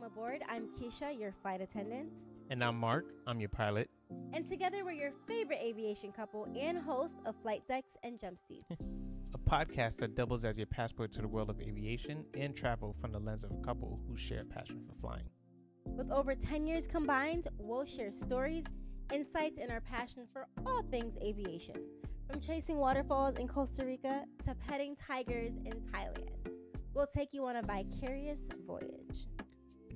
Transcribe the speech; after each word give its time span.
Welcome 0.00 0.18
aboard. 0.18 0.42
I'm 0.48 0.68
Keisha, 0.78 1.18
your 1.18 1.32
flight 1.42 1.60
attendant. 1.60 2.08
And 2.48 2.64
I'm 2.64 2.78
Mark. 2.78 3.06
I'm 3.26 3.38
your 3.38 3.48
pilot. 3.50 3.90
And 4.32 4.48
together 4.48 4.82
we're 4.84 4.92
your 4.92 5.12
favorite 5.26 5.58
aviation 5.60 6.10
couple 6.10 6.46
and 6.58 6.78
host 6.78 7.14
of 7.26 7.34
Flight 7.42 7.62
Decks 7.68 7.90
and 8.02 8.18
Jump 8.18 8.38
Seats. 8.48 8.64
a 9.34 9.38
podcast 9.38 9.98
that 9.98 10.14
doubles 10.14 10.44
as 10.44 10.56
your 10.56 10.68
passport 10.68 11.12
to 11.12 11.20
the 11.20 11.28
world 11.28 11.50
of 11.50 11.60
aviation 11.60 12.24
and 12.34 12.56
travel 12.56 12.96
from 12.98 13.12
the 13.12 13.18
lens 13.18 13.44
of 13.44 13.50
a 13.50 13.62
couple 13.62 14.00
who 14.08 14.16
share 14.16 14.40
a 14.40 14.44
passion 14.44 14.80
for 14.88 14.94
flying. 15.00 15.28
With 15.84 16.10
over 16.10 16.34
10 16.34 16.66
years 16.66 16.86
combined, 16.86 17.48
we'll 17.58 17.84
share 17.84 18.12
stories, 18.12 18.64
insights, 19.12 19.58
and 19.60 19.70
our 19.70 19.80
passion 19.80 20.26
for 20.32 20.46
all 20.64 20.82
things 20.90 21.14
aviation. 21.22 21.76
From 22.30 22.40
chasing 22.40 22.78
waterfalls 22.78 23.36
in 23.36 23.48
Costa 23.48 23.84
Rica 23.84 24.24
to 24.46 24.54
petting 24.66 24.96
tigers 24.96 25.52
in 25.66 25.72
Thailand, 25.92 26.30
we'll 26.94 27.08
take 27.14 27.30
you 27.32 27.44
on 27.46 27.56
a 27.56 27.62
vicarious 27.62 28.40
voyage. 28.66 29.26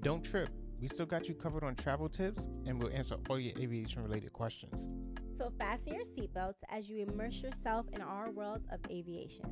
Don't 0.05 0.23
trip. 0.23 0.51
We 0.83 0.89
still 0.89 1.07
got 1.07 1.29
you 1.29 1.35
covered 1.35 1.65
on 1.65 1.77
travel 1.77 2.11
tips 2.11 2.51
and 2.67 2.79
we'll 2.79 2.93
answer 2.93 3.17
all 3.31 3.41
your 3.41 3.59
aviation 3.59 4.03
related 4.03 4.35
questions. 4.35 4.91
So 5.39 5.51
fasten 5.59 5.95
your 5.95 6.05
seatbelts 6.05 6.59
as 6.69 6.91
you 6.91 7.07
immerse 7.09 7.37
yourself 7.41 7.87
in 7.91 8.03
our 8.03 8.31
world 8.31 8.61
of 8.71 8.81
aviation. 8.91 9.47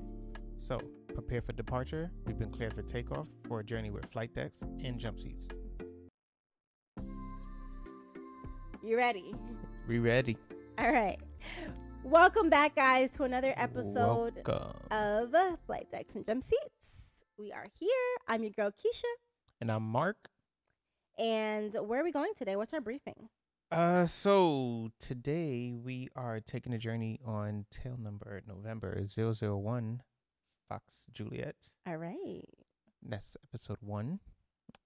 So, 0.57 0.79
prepare 1.15 1.41
for 1.41 1.55
departure. 1.55 2.11
We've 2.27 2.39
been 2.39 2.51
cleared 2.51 2.75
for 2.75 2.83
takeoff 2.83 3.29
for 3.49 3.61
a 3.61 3.65
journey 3.65 3.91
with 3.91 4.05
flight 4.13 4.35
decks 4.35 4.61
and 4.85 4.99
jump 4.99 5.19
seats. 5.19 5.49
You 8.85 8.99
ready? 8.99 9.35
We 9.89 10.01
ready. 10.01 10.37
All 10.79 10.93
right. 10.93 11.19
Welcome 12.05 12.51
back, 12.51 12.77
guys, 12.77 13.09
to 13.17 13.23
another 13.23 13.55
episode 13.57 14.43
Welcome. 14.47 14.77
of 14.91 15.35
Flight 15.67 15.91
Decks 15.91 16.15
and 16.15 16.27
Jump 16.27 16.45
Seats. 16.45 17.01
We 17.39 17.53
are 17.53 17.67
here. 17.81 17.89
I'm 18.29 18.43
your 18.43 18.53
girl, 18.53 18.71
Keisha. 18.71 19.09
And 19.63 19.73
I'm 19.73 19.85
Mark. 19.85 20.29
And 21.19 21.75
where 21.75 22.01
are 22.01 22.05
we 22.05 22.13
going 22.13 22.33
today? 22.37 22.57
What's 22.57 22.73
our 22.73 22.81
briefing? 22.81 23.29
Uh, 23.71 24.07
so 24.07 24.91
today 24.99 25.73
we 25.73 26.09
are 26.15 26.41
taking 26.41 26.75
a 26.75 26.79
journey 26.79 27.19
on 27.25 27.65
tail 27.71 27.97
number 27.99 28.43
November 28.47 29.03
001 29.07 30.03
Fox 30.69 31.05
Juliet. 31.13 31.57
All 31.87 31.97
right. 31.97 32.45
That's 33.03 33.37
episode 33.49 33.79
one. 33.81 34.21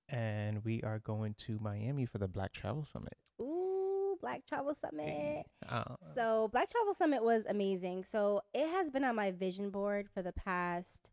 And 0.09 0.65
we 0.65 0.83
are 0.83 1.01
going 1.01 1.35
to 1.47 1.59
Miami 1.61 2.07
for 2.07 2.19
the 2.19 2.29
Black 2.29 2.53
Travel 2.53 2.85
Summit. 2.85 3.15
Ooh, 3.41 4.17
Black 4.21 4.47
Travel 4.49 4.75
Summit. 4.81 5.07
Hey, 5.07 5.45
uh, 5.69 5.97
So, 6.15 6.49
Black 6.53 6.71
Travel 6.71 6.95
Summit 6.95 7.25
was 7.25 7.43
amazing. 7.49 8.05
So, 8.11 8.43
it 8.55 8.69
has 8.69 8.91
been 8.91 9.03
on 9.03 9.17
my 9.17 9.33
vision 9.33 9.71
board 9.71 10.09
for 10.15 10.23
the 10.23 10.33
past 10.33 11.09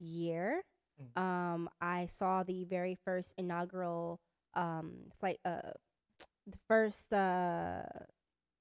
year. 0.00 0.62
Mm. 1.16 1.20
Um, 1.22 1.70
I 1.80 2.08
saw 2.18 2.42
the 2.42 2.64
very 2.64 2.98
first 3.04 3.32
inaugural 3.38 4.20
um 4.56 5.12
flight 5.20 5.38
uh 5.44 5.72
the 6.46 6.58
first 6.68 7.12
uh 7.12 7.82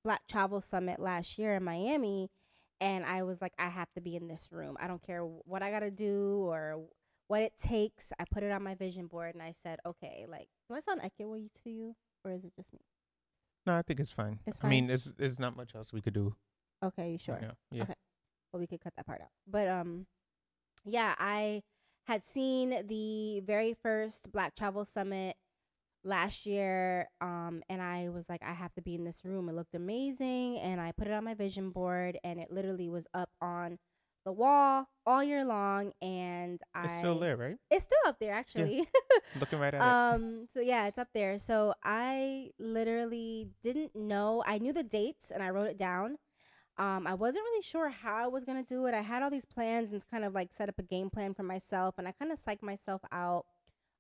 Black 0.04 0.22
Travel 0.30 0.62
Summit 0.62 1.00
last 1.00 1.40
year 1.40 1.56
in 1.56 1.64
Miami 1.64 2.30
and 2.82 3.06
I 3.06 3.24
was 3.24 3.42
like 3.42 3.54
I 3.58 3.70
have 3.70 3.92
to 3.94 4.02
be 4.02 4.16
in 4.16 4.28
this 4.28 4.50
room. 4.52 4.78
I 4.80 4.88
don't 4.88 5.02
care 5.02 5.22
what 5.22 5.64
I 5.64 5.72
got 5.72 5.80
to 5.80 5.92
do 5.92 6.46
or 6.48 6.86
what 7.28 7.42
it 7.42 7.54
takes. 7.62 8.06
I 8.20 8.26
put 8.32 8.44
it 8.44 8.52
on 8.52 8.62
my 8.62 8.76
vision 8.76 9.08
board 9.08 9.34
and 9.34 9.42
I 9.42 9.54
said, 9.64 9.80
"Okay, 9.86 10.26
like 10.30 10.48
do 10.70 10.76
I 10.76 10.82
sound 10.82 11.02
echoey 11.02 11.50
to 11.64 11.70
you 11.70 11.96
or 12.24 12.32
is 12.32 12.44
it 12.44 12.54
just 12.56 12.72
me?" 12.74 12.80
no, 13.66 13.76
I 13.76 13.82
think 13.82 14.00
it's 14.00 14.12
fine. 14.12 14.40
It's 14.46 14.58
fine. 14.58 14.70
I 14.70 14.74
mean, 14.76 14.88
there's 14.88 15.06
there's 15.18 15.40
not 15.40 15.56
much 15.56 15.74
else 15.76 15.92
we 15.92 16.02
could 16.02 16.14
do. 16.14 16.36
Okay, 16.84 17.12
you 17.12 17.18
sure? 17.18 17.40
Yeah. 17.42 17.52
yeah. 17.72 17.84
Okay. 17.84 17.94
Well, 18.52 18.60
we 18.60 18.68
could 18.68 18.82
cut 18.82 18.94
that 18.96 19.06
part 19.06 19.22
out. 19.22 19.32
But 19.48 19.68
um, 19.68 20.06
yeah, 20.86 21.16
I 21.18 21.64
had 22.06 22.24
seen 22.26 22.86
the 22.88 23.40
very 23.40 23.74
first 23.82 24.32
Black 24.32 24.56
Travel 24.56 24.86
Summit 24.86 25.36
last 26.06 26.46
year, 26.46 27.10
um, 27.20 27.62
and 27.68 27.82
I 27.82 28.08
was 28.10 28.24
like, 28.30 28.42
I 28.42 28.54
have 28.54 28.74
to 28.76 28.82
be 28.82 28.96
in 28.96 29.04
this 29.04 29.18
room. 29.26 29.50
It 29.50 29.56
looked 29.56 29.76
amazing, 29.76 30.60
and 30.60 30.80
I 30.80 30.94
put 30.94 31.08
it 31.08 31.14
on 31.14 31.26
my 31.26 31.34
vision 31.34 31.72
board, 31.72 32.18
and 32.24 32.40
it 32.40 32.50
literally 32.52 32.88
was 32.90 33.06
up 33.14 33.30
on 33.42 33.78
the 34.26 34.32
wall 34.32 34.88
all 35.06 35.24
year 35.24 35.44
long, 35.44 35.92
and 36.02 36.62
I 36.74 36.84
It's 36.86 36.94
I 36.94 36.98
still 37.00 37.20
there, 37.20 37.36
right? 37.38 37.58
It's 37.70 37.84
still 37.86 37.98
up 38.08 38.18
there, 38.20 38.34
actually. 38.34 38.88
Looking 39.40 39.60
right 39.60 39.74
at 39.74 39.82
it. 39.82 39.82
um 39.82 40.48
so 40.54 40.62
yeah 40.62 40.88
it's 40.88 40.98
up 40.98 41.10
there 41.14 41.38
so 41.40 41.74
i 41.84 42.50
literally 42.58 43.50
didn't 43.64 43.94
know 43.96 44.42
i 44.48 44.58
knew 44.58 44.72
the 44.72 44.84
dates 44.84 45.26
and 45.34 45.44
i 45.44 45.50
wrote 45.50 45.68
it 45.68 45.78
down 45.78 46.18
um 46.78 47.06
i 47.06 47.14
wasn't 47.14 47.44
really 47.44 47.62
sure 47.62 47.90
how 47.90 48.16
i 48.24 48.28
was 48.28 48.46
going 48.46 48.64
to 48.64 48.68
do 48.70 48.86
it 48.86 48.94
i 48.94 49.02
had 49.02 49.22
all 49.22 49.30
these 49.30 49.46
plans 49.54 49.92
and 49.92 50.02
kind 50.10 50.24
of 50.24 50.34
like 50.34 50.50
set 50.58 50.70
up 50.70 50.76
a 50.80 50.84
game 50.84 51.10
plan 51.10 51.34
for 51.34 51.44
myself 51.44 51.96
and 51.98 52.08
i 52.08 52.12
kind 52.14 52.32
of 52.32 52.40
psyched 52.46 52.62
myself 52.64 53.02
out 53.12 53.46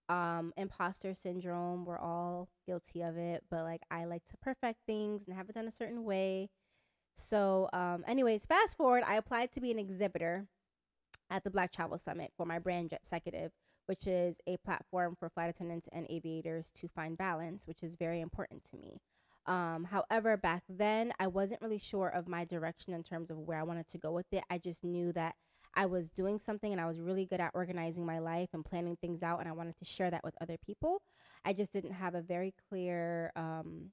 um 0.09 0.53
imposter 0.57 1.13
syndrome 1.15 1.85
we're 1.85 1.97
all 1.97 2.47
guilty 2.67 3.01
of 3.01 3.17
it 3.17 3.43
but 3.49 3.63
like 3.63 3.81
i 3.89 4.05
like 4.05 4.23
to 4.25 4.37
perfect 4.37 4.79
things 4.85 5.21
and 5.27 5.35
have 5.35 5.49
it 5.49 5.55
done 5.55 5.67
a 5.67 5.71
certain 5.71 6.03
way 6.03 6.49
so 7.17 7.69
um 7.73 8.03
anyways 8.07 8.45
fast 8.45 8.77
forward 8.77 9.03
i 9.07 9.15
applied 9.15 9.51
to 9.51 9.59
be 9.59 9.71
an 9.71 9.79
exhibitor 9.79 10.45
at 11.31 11.43
the 11.43 11.49
black 11.49 11.71
travel 11.71 11.97
summit 11.97 12.31
for 12.37 12.45
my 12.45 12.59
brand 12.59 12.93
executive 12.93 13.51
which 13.87 14.07
is 14.07 14.35
a 14.47 14.57
platform 14.57 15.15
for 15.19 15.29
flight 15.29 15.49
attendants 15.49 15.87
and 15.91 16.05
aviators 16.09 16.65
to 16.75 16.87
find 16.87 17.17
balance, 17.17 17.63
which 17.65 17.83
is 17.83 17.95
very 17.97 18.21
important 18.21 18.63
to 18.71 18.77
me. 18.77 18.99
Um, 19.45 19.85
however, 19.85 20.37
back 20.37 20.63
then, 20.67 21.13
I 21.19 21.27
wasn't 21.27 21.61
really 21.61 21.77
sure 21.77 22.09
of 22.09 22.27
my 22.27 22.45
direction 22.45 22.93
in 22.93 23.03
terms 23.03 23.29
of 23.29 23.37
where 23.37 23.59
I 23.59 23.63
wanted 23.63 23.87
to 23.89 23.97
go 23.99 24.11
with 24.11 24.25
it. 24.31 24.43
I 24.49 24.57
just 24.57 24.83
knew 24.83 25.13
that 25.13 25.35
I 25.75 25.85
was 25.85 26.09
doing 26.11 26.39
something 26.39 26.71
and 26.71 26.79
I 26.79 26.87
was 26.87 26.99
really 26.99 27.25
good 27.25 27.39
at 27.41 27.51
organizing 27.53 28.05
my 28.05 28.19
life 28.19 28.49
and 28.53 28.63
planning 28.63 28.95
things 29.01 29.23
out, 29.23 29.39
and 29.39 29.49
I 29.49 29.51
wanted 29.51 29.77
to 29.79 29.85
share 29.85 30.09
that 30.11 30.23
with 30.23 30.35
other 30.41 30.57
people. 30.65 31.01
I 31.43 31.53
just 31.53 31.73
didn't 31.73 31.91
have 31.93 32.15
a 32.15 32.21
very 32.21 32.53
clear 32.69 33.31
um, 33.35 33.91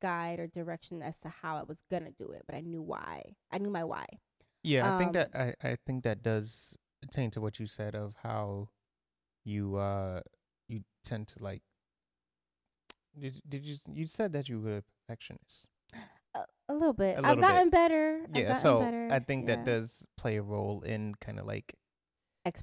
guide 0.00 0.38
or 0.38 0.46
direction 0.46 1.02
as 1.02 1.16
to 1.18 1.28
how 1.28 1.56
I 1.56 1.62
was 1.62 1.78
gonna 1.90 2.10
do 2.18 2.30
it, 2.32 2.42
but 2.46 2.54
I 2.54 2.60
knew 2.60 2.82
why. 2.82 3.34
I 3.50 3.58
knew 3.58 3.70
my 3.70 3.84
why. 3.84 4.06
yeah, 4.62 4.94
I 4.94 4.98
think 4.98 5.12
that 5.14 5.30
um, 5.34 5.52
I, 5.62 5.68
I 5.70 5.76
think 5.86 6.04
that 6.04 6.22
does 6.22 6.76
attain 7.02 7.30
to 7.32 7.40
what 7.40 7.58
you 7.58 7.66
said 7.66 7.94
of 7.94 8.14
how 8.22 8.68
you 9.44 9.76
uh 9.76 10.20
you 10.68 10.82
tend 11.04 11.28
to 11.28 11.42
like 11.42 11.62
did, 13.18 13.40
did 13.48 13.62
you 13.64 13.76
you 13.92 14.06
said 14.06 14.32
that 14.32 14.48
you 14.48 14.60
were 14.60 14.78
a 14.78 14.82
perfectionist 14.82 15.68
A, 16.68 16.74
little 16.74 16.92
bit. 16.92 17.16
A 17.16 17.18
I've 17.18 17.36
little 17.36 17.36
bit. 17.36 17.42
gotten 17.42 17.70
better. 17.70 18.20
Yeah 18.34 18.42
gotten 18.42 18.62
so 18.62 18.80
better. 18.80 19.08
i 19.12 19.18
think 19.18 19.48
yeah. 19.48 19.56
that 19.56 19.64
does 19.64 20.04
play 20.16 20.36
a 20.36 20.42
role 20.42 20.82
in 20.82 21.14
kind 21.20 21.38
of 21.38 21.46
like 21.46 21.74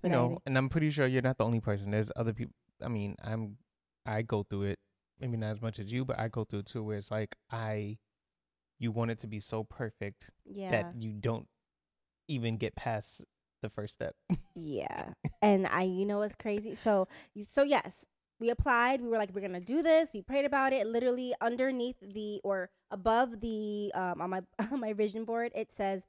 you 0.04 0.10
know 0.10 0.40
and 0.46 0.58
i'm 0.58 0.70
pretty 0.70 0.90
sure 0.90 1.06
you're 1.08 1.22
not 1.22 1.38
the 1.38 1.44
only 1.46 1.60
person 1.60 1.92
there's 1.92 2.12
other 2.16 2.34
people 2.34 2.54
i 2.84 2.88
mean 2.88 3.16
i'm 3.24 3.58
i 4.06 4.22
go 4.22 4.44
through 4.44 4.64
it 4.64 4.80
maybe 5.20 5.36
not 5.38 5.52
as 5.52 5.62
much 5.62 5.78
as 5.80 5.92
you 5.92 6.06
but 6.06 6.18
i 6.20 6.28
go 6.30 6.44
through 6.46 6.60
it 6.60 6.66
too 6.66 6.82
where 6.84 6.98
it's 6.98 7.12
like 7.12 7.36
i 7.52 7.98
you 8.80 8.92
want 8.92 9.12
it 9.12 9.20
to 9.20 9.28
be 9.28 9.40
so 9.40 9.64
perfect 9.64 10.30
yeah. 10.46 10.72
that 10.72 10.94
you 10.98 11.12
don't 11.12 11.48
even 12.30 12.58
get 12.58 12.76
past 12.76 13.22
the 13.62 13.70
first 13.70 13.94
step 13.94 14.14
Yeah. 14.56 15.10
and 15.42 15.66
I 15.68 15.84
you 15.84 16.06
know 16.06 16.20
what's 16.20 16.36
crazy? 16.36 16.76
So 16.76 17.08
so 17.50 17.64
yes, 17.64 18.06
we 18.44 18.50
applied. 18.50 19.02
We 19.02 19.08
were 19.08 19.18
like 19.18 19.34
we're 19.34 19.48
to 19.48 19.62
do 19.62 19.82
this. 19.82 20.10
We 20.14 20.22
prayed 20.22 20.44
about 20.44 20.74
it. 20.74 20.86
Literally 20.86 21.34
underneath 21.40 21.96
the 22.02 22.42
or 22.44 22.70
above 22.92 23.40
the 23.40 23.90
um 23.96 24.20
on 24.22 24.30
my 24.30 24.42
on 24.72 24.82
my 24.82 24.92
vision 24.92 25.24
board 25.24 25.54
it 25.56 25.72
says 25.72 26.02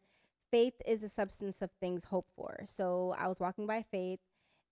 faith 0.51 0.75
is 0.85 1.01
the 1.01 1.09
substance 1.09 1.63
of 1.63 1.71
things 1.81 2.05
hoped 2.05 2.31
for. 2.35 2.67
So 2.67 3.15
I 3.17 3.29
was 3.29 3.39
walking 3.39 3.69
by 3.69 3.85
faith 3.89 4.19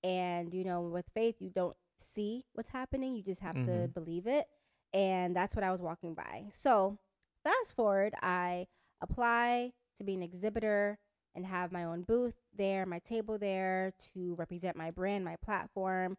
and 0.03 0.53
you 0.53 0.65
know 0.65 0.81
with 0.83 1.07
faith 1.15 1.37
you 1.39 1.51
don't 1.51 1.77
see 2.15 2.45
what's 2.55 2.71
happening. 2.71 3.15
You 3.15 3.23
just 3.23 3.41
have 3.41 3.55
to 3.55 3.71
Mhm. 3.71 3.95
believe 3.95 4.27
it. 4.27 4.49
And 4.93 5.35
that's 5.37 5.55
what 5.55 5.63
I 5.65 5.71
was 5.71 5.81
walking 5.81 6.15
by. 6.15 6.51
So 6.61 6.99
fast 7.45 7.73
forward, 7.77 8.13
I 8.21 8.67
apply 9.01 9.73
to 9.99 10.05
be 10.05 10.15
an 10.15 10.23
exhibitor 10.23 10.99
and 11.37 11.47
have 11.47 11.71
my 11.71 11.85
own 11.85 12.03
booth 12.03 12.35
there, 12.53 12.85
my 12.87 12.99
table 12.99 13.39
there 13.39 13.93
to 14.13 14.35
represent 14.35 14.77
my 14.77 14.91
brand, 14.91 15.25
my 15.25 15.37
platform. 15.37 16.19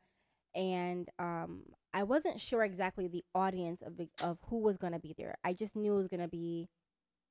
And 0.55 1.09
um, 1.19 1.63
I 1.93 2.03
wasn't 2.03 2.39
sure 2.39 2.63
exactly 2.63 3.07
the 3.07 3.23
audience 3.33 3.81
of, 3.81 3.99
of 4.21 4.37
who 4.49 4.59
was 4.59 4.77
to 4.93 4.99
be 4.99 5.15
there. 5.17 5.35
I 5.43 5.53
just 5.53 5.75
knew 5.75 5.93
it 5.93 5.97
was 5.97 6.07
to 6.21 6.27
be 6.27 6.69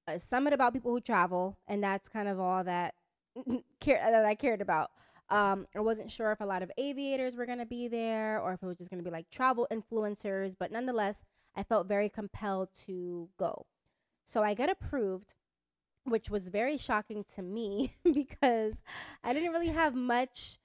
a 0.07 0.19
summit 0.19 0.53
about 0.53 0.73
people 0.73 0.91
who 0.93 1.01
travel, 1.01 1.59
and 1.69 1.83
that's 1.83 2.09
kind 2.09 2.29
of 2.29 2.41
all 2.41 2.65
that 2.65 2.95
care 3.81 4.01
that 4.11 4.25
I 4.25 4.35
cared 4.35 4.61
about. 4.61 4.91
Um, 5.31 5.67
I 5.75 5.81
wasn't 5.81 6.11
sure 6.11 6.33
if 6.33 6.41
a 6.41 6.47
lot 6.47 6.63
of 6.63 6.71
aviators 6.77 7.37
were 7.37 7.47
to 7.59 7.67
be 7.67 7.89
there 7.89 8.39
or 8.41 8.53
if 8.53 8.63
it 8.63 8.67
was 8.67 8.77
just 8.77 8.91
to 9.03 9.09
be 9.09 9.15
like 9.15 9.31
travel 9.31 9.67
influencers, 9.73 10.55
but 10.59 10.73
nonetheless, 10.73 11.17
I 11.57 11.63
felt 11.63 11.87
very 11.87 12.09
compelled 12.09 12.69
to 12.87 13.29
go. 13.39 13.67
So 14.27 14.43
I 14.43 14.55
got 14.55 14.71
approved 14.71 15.33
which 16.05 16.31
was 16.31 16.49
very 16.49 16.77
shocking 16.77 17.25
to 17.35 17.43
me 17.43 17.95
because 18.05 18.75
I 19.23 19.33
didn't 19.33 19.53
really 19.53 19.69
have 19.69 19.95
much 19.95 20.59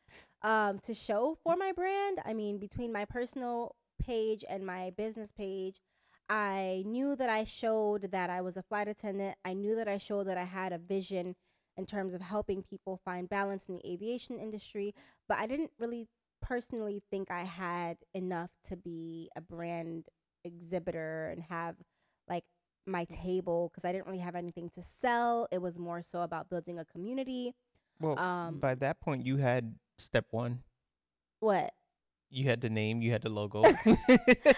um, 0.47 0.79
to 0.79 0.94
show 0.94 1.38
for 1.44 1.57
my 1.57 1.73
brand. 1.73 2.19
I 2.25 2.33
mean, 2.33 2.57
between 2.57 2.94
my 2.94 3.03
personal 3.03 3.75
page 4.01 4.45
and 4.49 4.65
my 4.65 4.91
business 4.91 5.29
page, 5.38 5.81
I 6.29 6.83
knew 6.85 7.17
that 7.17 7.29
I 7.29 7.44
showed 7.44 8.11
that 8.11 8.29
I 8.29 8.39
was 8.39 8.55
a 8.55 8.63
flight 8.63 8.88
attendant. 8.88 9.35
I 9.44 9.53
knew 9.53 9.75
that 9.75 9.89
I 9.89 9.97
showed 9.97 10.27
that 10.27 10.38
I 10.38 10.45
had 10.45 10.71
a 10.71 10.77
vision 10.77 11.35
in 11.75 11.85
terms 11.85 12.13
of 12.13 12.21
helping 12.21 12.63
people 12.63 13.01
find 13.03 13.29
balance 13.29 13.63
in 13.67 13.75
the 13.75 13.91
aviation 13.91 14.39
industry, 14.39 14.95
but 15.27 15.38
I 15.38 15.47
didn't 15.47 15.71
really 15.79 16.07
personally 16.41 17.03
think 17.11 17.29
I 17.29 17.44
had 17.44 17.97
enough 18.13 18.49
to 18.69 18.77
be 18.77 19.29
a 19.35 19.41
brand 19.41 20.05
exhibitor 20.45 21.27
and 21.29 21.44
have 21.49 21.75
like 22.29 22.45
my 22.85 23.05
table 23.05 23.69
because 23.69 23.88
I 23.88 23.91
didn't 23.91 24.07
really 24.07 24.19
have 24.19 24.35
anything 24.35 24.69
to 24.75 24.81
sell. 25.01 25.47
It 25.51 25.61
was 25.61 25.77
more 25.77 26.01
so 26.01 26.21
about 26.21 26.49
building 26.49 26.79
a 26.79 26.85
community. 26.85 27.53
Well, 27.99 28.17
Um, 28.17 28.59
by 28.59 28.75
that 28.75 29.01
point, 29.01 29.25
you 29.25 29.38
had 29.38 29.75
step 29.99 30.25
one. 30.31 30.63
What? 31.39 31.71
You 32.29 32.45
had 32.45 32.59
the 32.61 32.69
name. 32.69 33.01
You 33.01 33.11
had 33.11 33.21
the 33.21 33.29
logo. 33.29 33.63
I 33.65 33.71
had 33.75 33.77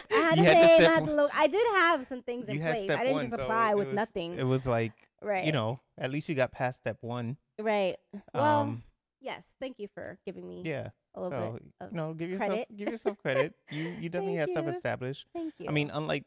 had 0.10 0.38
the 0.38 0.42
name, 0.42 0.82
I 0.82 0.84
had 0.84 1.06
the 1.06 1.14
logo. 1.14 1.32
I 1.34 1.48
did 1.48 1.66
have 1.76 2.08
some 2.08 2.24
things 2.24 2.48
in 2.48 2.60
had 2.60 2.76
place. 2.76 2.90
I 2.90 2.98
didn't 2.98 3.14
one, 3.14 3.30
just 3.30 3.42
apply 3.42 3.72
it 3.72 3.78
with 3.78 3.88
was- 3.88 3.96
nothing. 3.96 4.34
It 4.36 4.44
was 4.44 4.66
like 4.66 4.94
right. 5.22 5.46
you 5.46 5.52
know, 5.52 5.80
at 5.98 6.10
least 6.10 6.30
you 6.30 6.36
got 6.36 6.52
past 6.52 6.80
step 6.80 6.98
one. 7.02 7.38
Right. 7.60 7.98
Well, 8.34 8.62
um, 8.62 8.84
yes. 9.22 9.44
Thank 9.60 9.78
you 9.78 9.88
for 9.94 10.18
giving 10.26 10.48
me 10.48 10.64
yeah. 10.66 10.90
a 11.14 11.22
little 11.22 11.40
So 11.40 11.60
bit 11.80 11.94
know, 11.94 12.14
give 12.14 12.30
yourself 12.30 12.50
credit. 12.50 12.78
give 12.78 12.88
yourself 12.90 13.18
credit. 13.20 13.54
You 13.70 13.96
you 14.00 14.10
definitely 14.10 14.38
had 14.38 14.50
stuff 14.50 14.68
established. 14.68 15.26
Thank 15.34 15.54
you. 15.60 15.68
I 15.70 15.72
mean, 15.72 15.92
unlike 15.94 16.26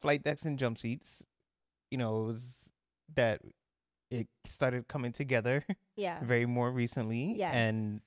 flight 0.00 0.22
decks 0.22 0.42
and 0.42 0.58
jump 0.58 0.78
seats, 0.78 1.22
you 1.90 1.98
know, 1.98 2.22
it 2.22 2.26
was 2.26 2.70
that 3.16 3.40
it 4.10 4.26
started 4.46 4.88
coming 4.88 5.12
together 5.12 5.64
yeah. 5.96 6.18
very 6.24 6.46
more 6.46 6.70
recently. 6.70 7.34
Yes. 7.36 7.54
And 7.54 8.00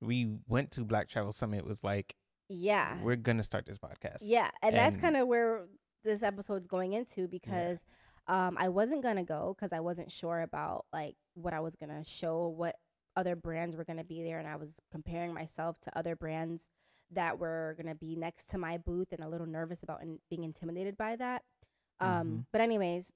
we 0.00 0.36
went 0.48 0.72
to 0.72 0.84
Black 0.84 1.08
Travel 1.08 1.32
Summit. 1.32 1.58
It 1.58 1.66
was 1.66 1.82
like, 1.82 2.14
Yeah. 2.48 2.96
we're 3.02 3.16
gonna 3.16 3.44
start 3.44 3.66
this 3.66 3.78
podcast. 3.78 4.18
Yeah, 4.22 4.50
and, 4.62 4.74
that's 4.74 4.96
kind 4.98 5.16
of 5.16 5.26
where 5.26 5.66
this 6.04 6.22
episode's 6.22 6.66
going 6.66 6.92
into 6.92 7.26
because 7.28 7.78
um, 8.28 8.56
I 8.58 8.68
wasn't 8.68 9.02
gonna 9.02 9.24
go 9.24 9.56
because 9.56 9.72
I 9.72 9.80
wasn't 9.80 10.12
sure 10.12 10.42
about 10.42 10.84
like 10.92 11.16
what 11.34 11.54
I 11.54 11.60
was 11.60 11.74
gonna 11.76 12.04
show, 12.04 12.48
what 12.48 12.76
other 13.16 13.34
brands 13.36 13.76
were 13.76 13.84
gonna 13.84 14.04
be 14.04 14.22
there, 14.22 14.38
and 14.38 14.46
I 14.46 14.56
was 14.56 14.68
comparing 14.92 15.32
myself 15.32 15.76
to 15.84 15.98
other 15.98 16.14
brands 16.16 16.62
that 17.12 17.38
were 17.38 17.74
gonna 17.78 17.94
be 17.94 18.14
next 18.16 18.48
to 18.50 18.58
my 18.58 18.76
booth, 18.78 19.12
and 19.12 19.20
a 19.24 19.28
little 19.28 19.46
nervous 19.46 19.82
about 19.82 20.02
in- 20.02 20.18
being 20.28 20.44
intimidated 20.44 20.96
by 20.96 21.16
that. 21.16 21.42
Um, 22.00 22.08
Mhm. 22.28 22.46
But 22.52 22.60
anyways, 22.60 23.06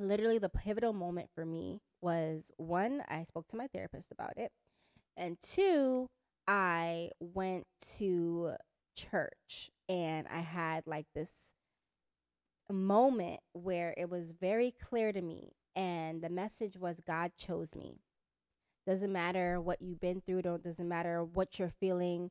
literally 0.00 0.38
the 0.38 0.48
pivotal 0.48 0.92
moment 0.92 1.28
for 1.34 1.44
me 1.44 1.80
was 2.00 2.42
one, 2.56 3.02
I 3.08 3.24
spoke 3.24 3.48
to 3.48 3.56
my 3.56 3.66
therapist 3.68 4.10
about 4.10 4.32
it, 4.36 4.50
and 5.16 5.36
two, 5.54 6.08
I 6.48 7.10
went 7.20 7.66
to 7.98 8.54
church 8.96 9.70
and 9.88 10.26
I 10.28 10.40
had 10.40 10.86
like 10.86 11.06
this 11.14 11.30
moment 12.72 13.40
where 13.52 13.94
it 13.96 14.08
was 14.08 14.32
very 14.40 14.74
clear 14.88 15.12
to 15.12 15.20
me 15.20 15.52
and 15.74 16.22
the 16.22 16.28
message 16.28 16.76
was 16.76 16.96
God 17.06 17.32
chose 17.36 17.74
me. 17.74 18.00
Doesn't 18.86 19.12
matter 19.12 19.60
what 19.60 19.82
you've 19.82 20.00
been 20.00 20.22
through, 20.24 20.42
don't 20.42 20.62
doesn't 20.62 20.88
matter 20.88 21.22
what 21.22 21.58
you're 21.58 21.72
feeling. 21.80 22.30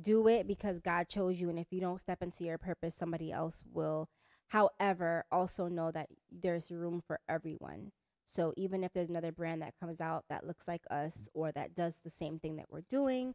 Do 0.00 0.28
it 0.28 0.46
because 0.46 0.80
God 0.80 1.08
chose 1.08 1.40
you 1.40 1.48
and 1.50 1.58
if 1.58 1.66
you 1.70 1.80
don't 1.80 2.00
step 2.00 2.22
into 2.22 2.44
your 2.44 2.58
purpose, 2.58 2.94
somebody 2.98 3.30
else 3.32 3.62
will. 3.72 4.08
However, 4.50 5.24
also 5.30 5.68
know 5.68 5.90
that 5.92 6.08
there's 6.30 6.70
room 6.70 7.02
for 7.06 7.20
everyone. 7.28 7.92
So 8.26 8.52
even 8.56 8.84
if 8.84 8.92
there's 8.92 9.08
another 9.08 9.32
brand 9.32 9.62
that 9.62 9.74
comes 9.78 10.00
out 10.00 10.24
that 10.28 10.46
looks 10.46 10.66
like 10.68 10.82
us 10.90 11.28
or 11.34 11.52
that 11.52 11.74
does 11.74 11.94
the 12.04 12.10
same 12.10 12.38
thing 12.38 12.56
that 12.56 12.66
we're 12.68 12.82
doing, 12.82 13.34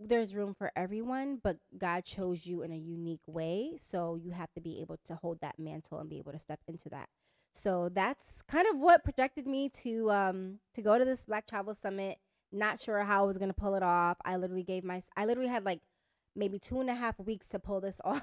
there's 0.00 0.34
room 0.34 0.54
for 0.56 0.72
everyone, 0.74 1.38
but 1.42 1.58
God 1.78 2.04
chose 2.04 2.44
you 2.44 2.62
in 2.62 2.72
a 2.72 2.76
unique 2.76 3.22
way. 3.26 3.78
So 3.80 4.16
you 4.16 4.32
have 4.32 4.52
to 4.54 4.60
be 4.60 4.80
able 4.80 4.98
to 5.06 5.14
hold 5.14 5.40
that 5.40 5.58
mantle 5.58 6.00
and 6.00 6.10
be 6.10 6.18
able 6.18 6.32
to 6.32 6.40
step 6.40 6.60
into 6.66 6.88
that. 6.90 7.08
So 7.52 7.88
that's 7.92 8.42
kind 8.48 8.66
of 8.66 8.76
what 8.78 9.04
projected 9.04 9.46
me 9.46 9.70
to 9.84 10.10
um 10.10 10.58
to 10.74 10.82
go 10.82 10.98
to 10.98 11.04
this 11.04 11.22
Black 11.24 11.46
Travel 11.46 11.76
Summit. 11.80 12.18
Not 12.50 12.80
sure 12.80 13.04
how 13.04 13.22
I 13.24 13.26
was 13.26 13.38
gonna 13.38 13.54
pull 13.54 13.76
it 13.76 13.82
off. 13.84 14.16
I 14.24 14.36
literally 14.36 14.64
gave 14.64 14.82
my 14.82 15.02
I 15.16 15.24
literally 15.24 15.50
had 15.50 15.64
like 15.64 15.80
maybe 16.34 16.58
two 16.58 16.80
and 16.80 16.90
a 16.90 16.94
half 16.94 17.18
weeks 17.20 17.46
to 17.48 17.60
pull 17.60 17.80
this 17.80 18.00
off. 18.04 18.22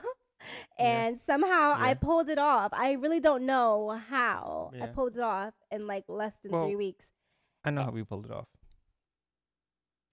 Yeah. 0.79 1.05
and 1.05 1.19
somehow 1.25 1.75
I 1.77 1.93
pulled 1.93 2.29
it 2.29 2.37
off. 2.37 2.71
I 2.73 2.93
really 2.93 3.19
don't 3.19 3.45
know 3.45 3.99
how 4.09 4.71
I 4.81 4.87
pulled 4.87 5.15
it 5.15 5.21
off 5.21 5.53
in 5.71 5.87
like 5.87 6.05
less 6.07 6.33
than 6.43 6.51
Well, 6.51 6.65
three 6.65 6.75
weeks. 6.75 7.05
I 7.63 7.69
know 7.71 7.83
how 7.83 7.91
we 7.91 8.03
pulled 8.03 8.25
it 8.25 8.31
off 8.31 8.47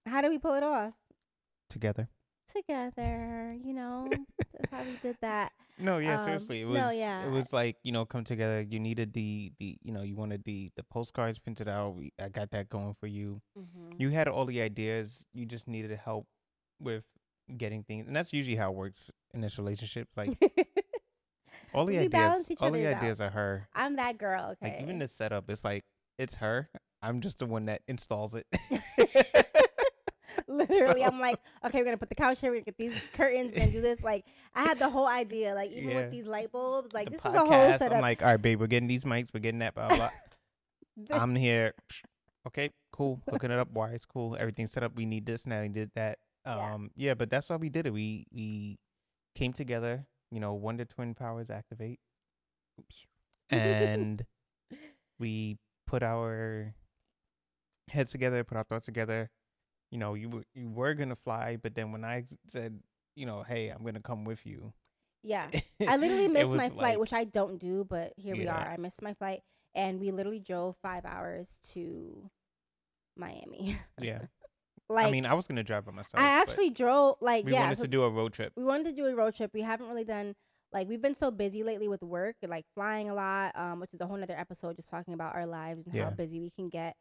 How 0.05 0.21
did 0.21 0.29
we 0.29 0.37
pull 0.37 0.53
it 0.55 0.63
off? 0.63 0.93
together. 1.69 2.07
Together, 2.55 3.55
you 3.63 3.73
know. 3.73 4.07
That's 4.09 4.71
how 4.71 4.83
we 4.83 4.97
did 5.01 5.17
that. 5.21 5.51
No, 5.81 5.97
yeah, 5.97 6.19
Um, 6.19 6.25
seriously. 6.25 6.61
It 6.61 6.65
was 6.65 6.77
no, 6.77 6.89
yeah. 6.89 7.25
it 7.25 7.29
was 7.31 7.45
like, 7.53 7.77
you 7.83 7.93
know, 7.93 8.03
come 8.03 8.25
together. 8.25 8.59
You 8.61 8.81
needed 8.81 9.13
the 9.13 9.53
the 9.59 9.77
you 9.81 9.93
know, 9.93 10.01
you 10.01 10.13
wanted 10.17 10.43
the 10.43 10.69
the 10.75 10.83
postcards 10.83 11.39
printed 11.39 11.69
out. 11.69 11.95
We, 11.95 12.11
I 12.21 12.27
got 12.27 12.51
that 12.51 12.67
going 12.67 12.95
for 12.99 13.07
you. 13.07 13.41
Mm-hmm. 13.57 13.93
You 13.97 14.09
had 14.09 14.27
all 14.27 14.43
the 14.43 14.59
ideas. 14.61 15.23
You 15.33 15.45
just 15.45 15.69
needed 15.69 15.97
help 15.97 16.27
with 16.81 17.05
getting 17.57 17.83
things. 17.83 18.07
And 18.07 18.15
that's 18.15 18.33
usually 18.33 18.55
how 18.55 18.71
it 18.71 18.75
works 18.75 19.11
in 19.33 19.41
this 19.41 19.57
relationship. 19.57 20.07
Like 20.15 20.37
all 21.73 21.85
the 21.85 21.93
We 21.93 21.99
ideas 21.99 22.49
all 22.59 22.71
the 22.71 22.79
other's 22.85 22.95
out. 22.95 23.01
ideas 23.03 23.21
are 23.21 23.29
her. 23.29 23.67
I'm 23.75 23.95
that 23.97 24.17
girl. 24.17 24.55
Okay. 24.61 24.73
Like 24.73 24.81
even 24.81 24.99
the 24.99 25.07
setup, 25.07 25.49
it's 25.49 25.63
like 25.63 25.83
it's 26.17 26.35
her. 26.35 26.69
I'm 27.01 27.21
just 27.21 27.39
the 27.39 27.45
one 27.45 27.65
that 27.65 27.81
installs 27.87 28.35
it. 28.35 28.45
Literally, 30.47 31.01
So- 31.01 31.07
I'm 31.07 31.19
like, 31.19 31.39
okay, 31.65 31.79
we're 31.79 31.85
gonna 31.85 31.97
put 31.97 32.09
the 32.09 32.15
couch 32.15 32.39
here. 32.41 32.51
We're 32.51 32.55
gonna 32.57 32.65
get 32.65 32.77
these 32.77 33.01
curtains 33.13 33.53
and 33.55 33.71
do 33.71 33.81
this. 33.81 33.99
Like, 34.01 34.25
I 34.55 34.63
had 34.63 34.79
the 34.79 34.89
whole 34.89 35.07
idea. 35.07 35.53
Like, 35.53 35.71
even 35.71 35.89
Yeah. 35.89 35.95
with 35.97 36.11
these 36.11 36.25
light 36.25 36.51
bulbs, 36.51 36.93
like 36.93 37.05
the 37.05 37.11
this 37.17 37.19
is 37.25 37.33
a 37.33 37.39
whole 37.39 37.49
setup. 37.77 37.93
I'm 37.93 38.01
like, 38.01 38.21
all 38.21 38.29
right, 38.29 38.41
babe, 38.41 38.59
we're 38.59 38.67
getting 38.67 38.87
these 38.87 39.03
mics, 39.03 39.29
we're 39.33 39.39
getting 39.41 39.59
that, 39.59 39.75
blah 39.75 39.87
blah. 39.95 40.09
I'm 41.11 41.35
here. 41.35 41.73
Okay, 42.47 42.71
cool. 42.93 43.19
Hooking 43.29 43.51
it 43.51 43.59
up, 43.59 43.69
wires, 43.73 44.05
cool. 44.11 44.35
Everything's 44.39 44.71
set 44.71 44.81
up. 44.81 44.95
We 44.95 45.05
need 45.05 45.25
this 45.25 45.45
now. 45.45 45.61
We 45.61 45.67
did 45.67 45.91
that. 45.95 46.17
Yeah. 46.57 46.73
Um, 46.73 46.91
yeah, 46.95 47.13
but 47.13 47.29
that's 47.29 47.49
why 47.49 47.55
we 47.57 47.69
did 47.69 47.85
it. 47.85 47.93
We 47.93 48.25
we 48.31 48.77
came 49.35 49.53
together. 49.53 50.05
You 50.31 50.39
know, 50.39 50.53
Wonder 50.53 50.85
Twin 50.85 51.15
powers 51.15 51.49
activate, 51.49 51.99
and 53.49 54.23
we 55.19 55.57
put 55.87 56.03
our 56.03 56.73
heads 57.89 58.11
together, 58.11 58.43
put 58.43 58.57
our 58.57 58.63
thoughts 58.63 58.85
together. 58.85 59.29
You 59.91 59.97
know, 59.97 60.13
you 60.13 60.29
were 60.29 60.43
you 60.53 60.69
were 60.69 60.93
gonna 60.93 61.15
fly, 61.15 61.57
but 61.61 61.73
then 61.75 61.91
when 61.91 62.05
I 62.05 62.25
said, 62.51 62.79
you 63.15 63.25
know, 63.25 63.43
hey, 63.43 63.69
I'm 63.69 63.83
gonna 63.83 63.99
come 64.01 64.23
with 64.23 64.45
you. 64.45 64.73
yeah, 65.23 65.47
I 65.87 65.97
literally 65.97 66.27
missed 66.27 66.49
my 66.51 66.69
flight, 66.69 66.91
like- 66.93 66.99
which 66.99 67.13
I 67.13 67.23
don't 67.23 67.59
do, 67.59 67.85
but 67.89 68.13
here 68.17 68.35
we 68.35 68.47
are. 68.47 68.69
I 68.69 68.77
missed 68.77 69.01
my 69.01 69.13
flight, 69.15 69.41
and 69.73 69.99
we 69.99 70.11
literally 70.11 70.39
drove 70.39 70.75
five 70.81 71.05
hours 71.05 71.47
to 71.73 72.29
Miami. 73.17 73.77
yeah. 73.99 74.21
like, 74.89 75.07
I 75.07 75.11
mean, 75.11 75.25
I 75.25 75.33
was 75.33 75.45
gonna 75.45 75.63
drive 75.63 75.85
by 75.85 75.91
myself. 75.91 76.21
I 76.21 76.41
actually 76.41 76.71
drove. 76.71 77.17
Like, 77.21 77.45
we 77.45 77.53
yeah, 77.53 77.61
wanted 77.61 77.77
so 77.77 77.83
to 77.83 77.87
do 77.87 78.03
a 78.03 78.09
road 78.09 78.33
trip. 78.33 78.53
we 78.55 78.63
wanted 78.63 78.85
to 78.85 78.91
do 78.93 79.05
a 79.05 79.15
road 79.15 79.35
trip. 79.35 79.51
We 79.53 79.61
haven't 79.61 79.87
really 79.87 80.03
done 80.03 80.35
like 80.71 80.87
we've 80.87 81.01
been 81.01 81.17
so 81.17 81.31
busy 81.31 81.63
lately 81.63 81.87
with 81.87 82.01
work, 82.01 82.35
and, 82.41 82.51
like 82.51 82.65
flying 82.75 83.09
a 83.09 83.13
lot, 83.13 83.57
um, 83.57 83.79
which 83.79 83.93
is 83.93 84.01
a 84.01 84.07
whole 84.07 84.17
nother 84.17 84.37
episode 84.37 84.75
just 84.75 84.89
talking 84.89 85.13
about 85.13 85.35
our 85.35 85.45
lives 85.45 85.87
and 85.87 85.95
how 85.95 86.09
busy 86.11 86.39
we 86.39 86.51
can 86.51 86.69
get. 86.69 86.95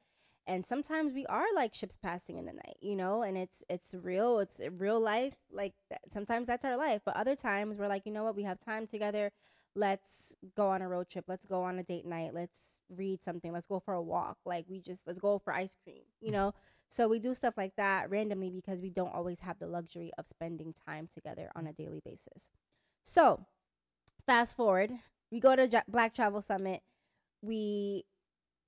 And 0.46 0.64
sometimes 0.64 1.12
we 1.12 1.26
are 1.26 1.44
like 1.54 1.74
ships 1.74 1.98
passing 2.02 2.38
in 2.38 2.46
the 2.46 2.54
night, 2.54 2.78
you 2.80 2.96
know, 2.96 3.22
and 3.22 3.36
it's 3.36 3.62
it's 3.68 3.92
real, 3.92 4.38
it's 4.38 4.58
real 4.78 4.98
life. 4.98 5.34
Like 5.52 5.74
that. 5.90 6.00
sometimes 6.12 6.46
that's 6.46 6.64
our 6.64 6.76
life, 6.76 7.02
but 7.04 7.16
other 7.16 7.36
times 7.36 7.78
we're 7.78 7.88
like, 7.88 8.06
you 8.06 8.12
know 8.12 8.24
what, 8.24 8.36
we 8.36 8.44
have 8.44 8.58
time 8.64 8.86
together. 8.86 9.30
Let's 9.74 10.34
go 10.56 10.68
on 10.68 10.80
a 10.80 10.88
road 10.88 11.10
trip. 11.10 11.26
Let's 11.28 11.44
go 11.44 11.62
on 11.62 11.78
a 11.78 11.82
date 11.82 12.06
night. 12.06 12.32
Let's 12.32 12.56
read 12.88 13.22
something. 13.22 13.52
Let's 13.52 13.66
go 13.66 13.80
for 13.80 13.92
a 13.92 14.02
walk. 14.02 14.38
Like 14.46 14.64
we 14.68 14.80
just 14.80 15.00
let's 15.06 15.18
go 15.18 15.38
for 15.38 15.52
ice 15.52 15.76
cream, 15.84 16.04
you 16.22 16.30
know. 16.30 16.54
So 16.90 17.06
we 17.08 17.18
do 17.18 17.34
stuff 17.34 17.54
like 17.56 17.76
that 17.76 18.10
randomly 18.10 18.50
because 18.50 18.80
we 18.80 18.90
don't 18.90 19.14
always 19.14 19.40
have 19.40 19.58
the 19.58 19.66
luxury 19.66 20.10
of 20.18 20.26
spending 20.28 20.74
time 20.86 21.08
together 21.14 21.50
on 21.54 21.66
a 21.66 21.72
daily 21.72 22.00
basis. 22.04 22.50
So, 23.04 23.46
fast 24.26 24.56
forward, 24.56 24.90
we 25.30 25.40
go 25.40 25.54
to 25.54 25.66
Ja- 25.66 25.82
Black 25.86 26.14
Travel 26.14 26.42
Summit. 26.42 26.82
We 27.42 28.04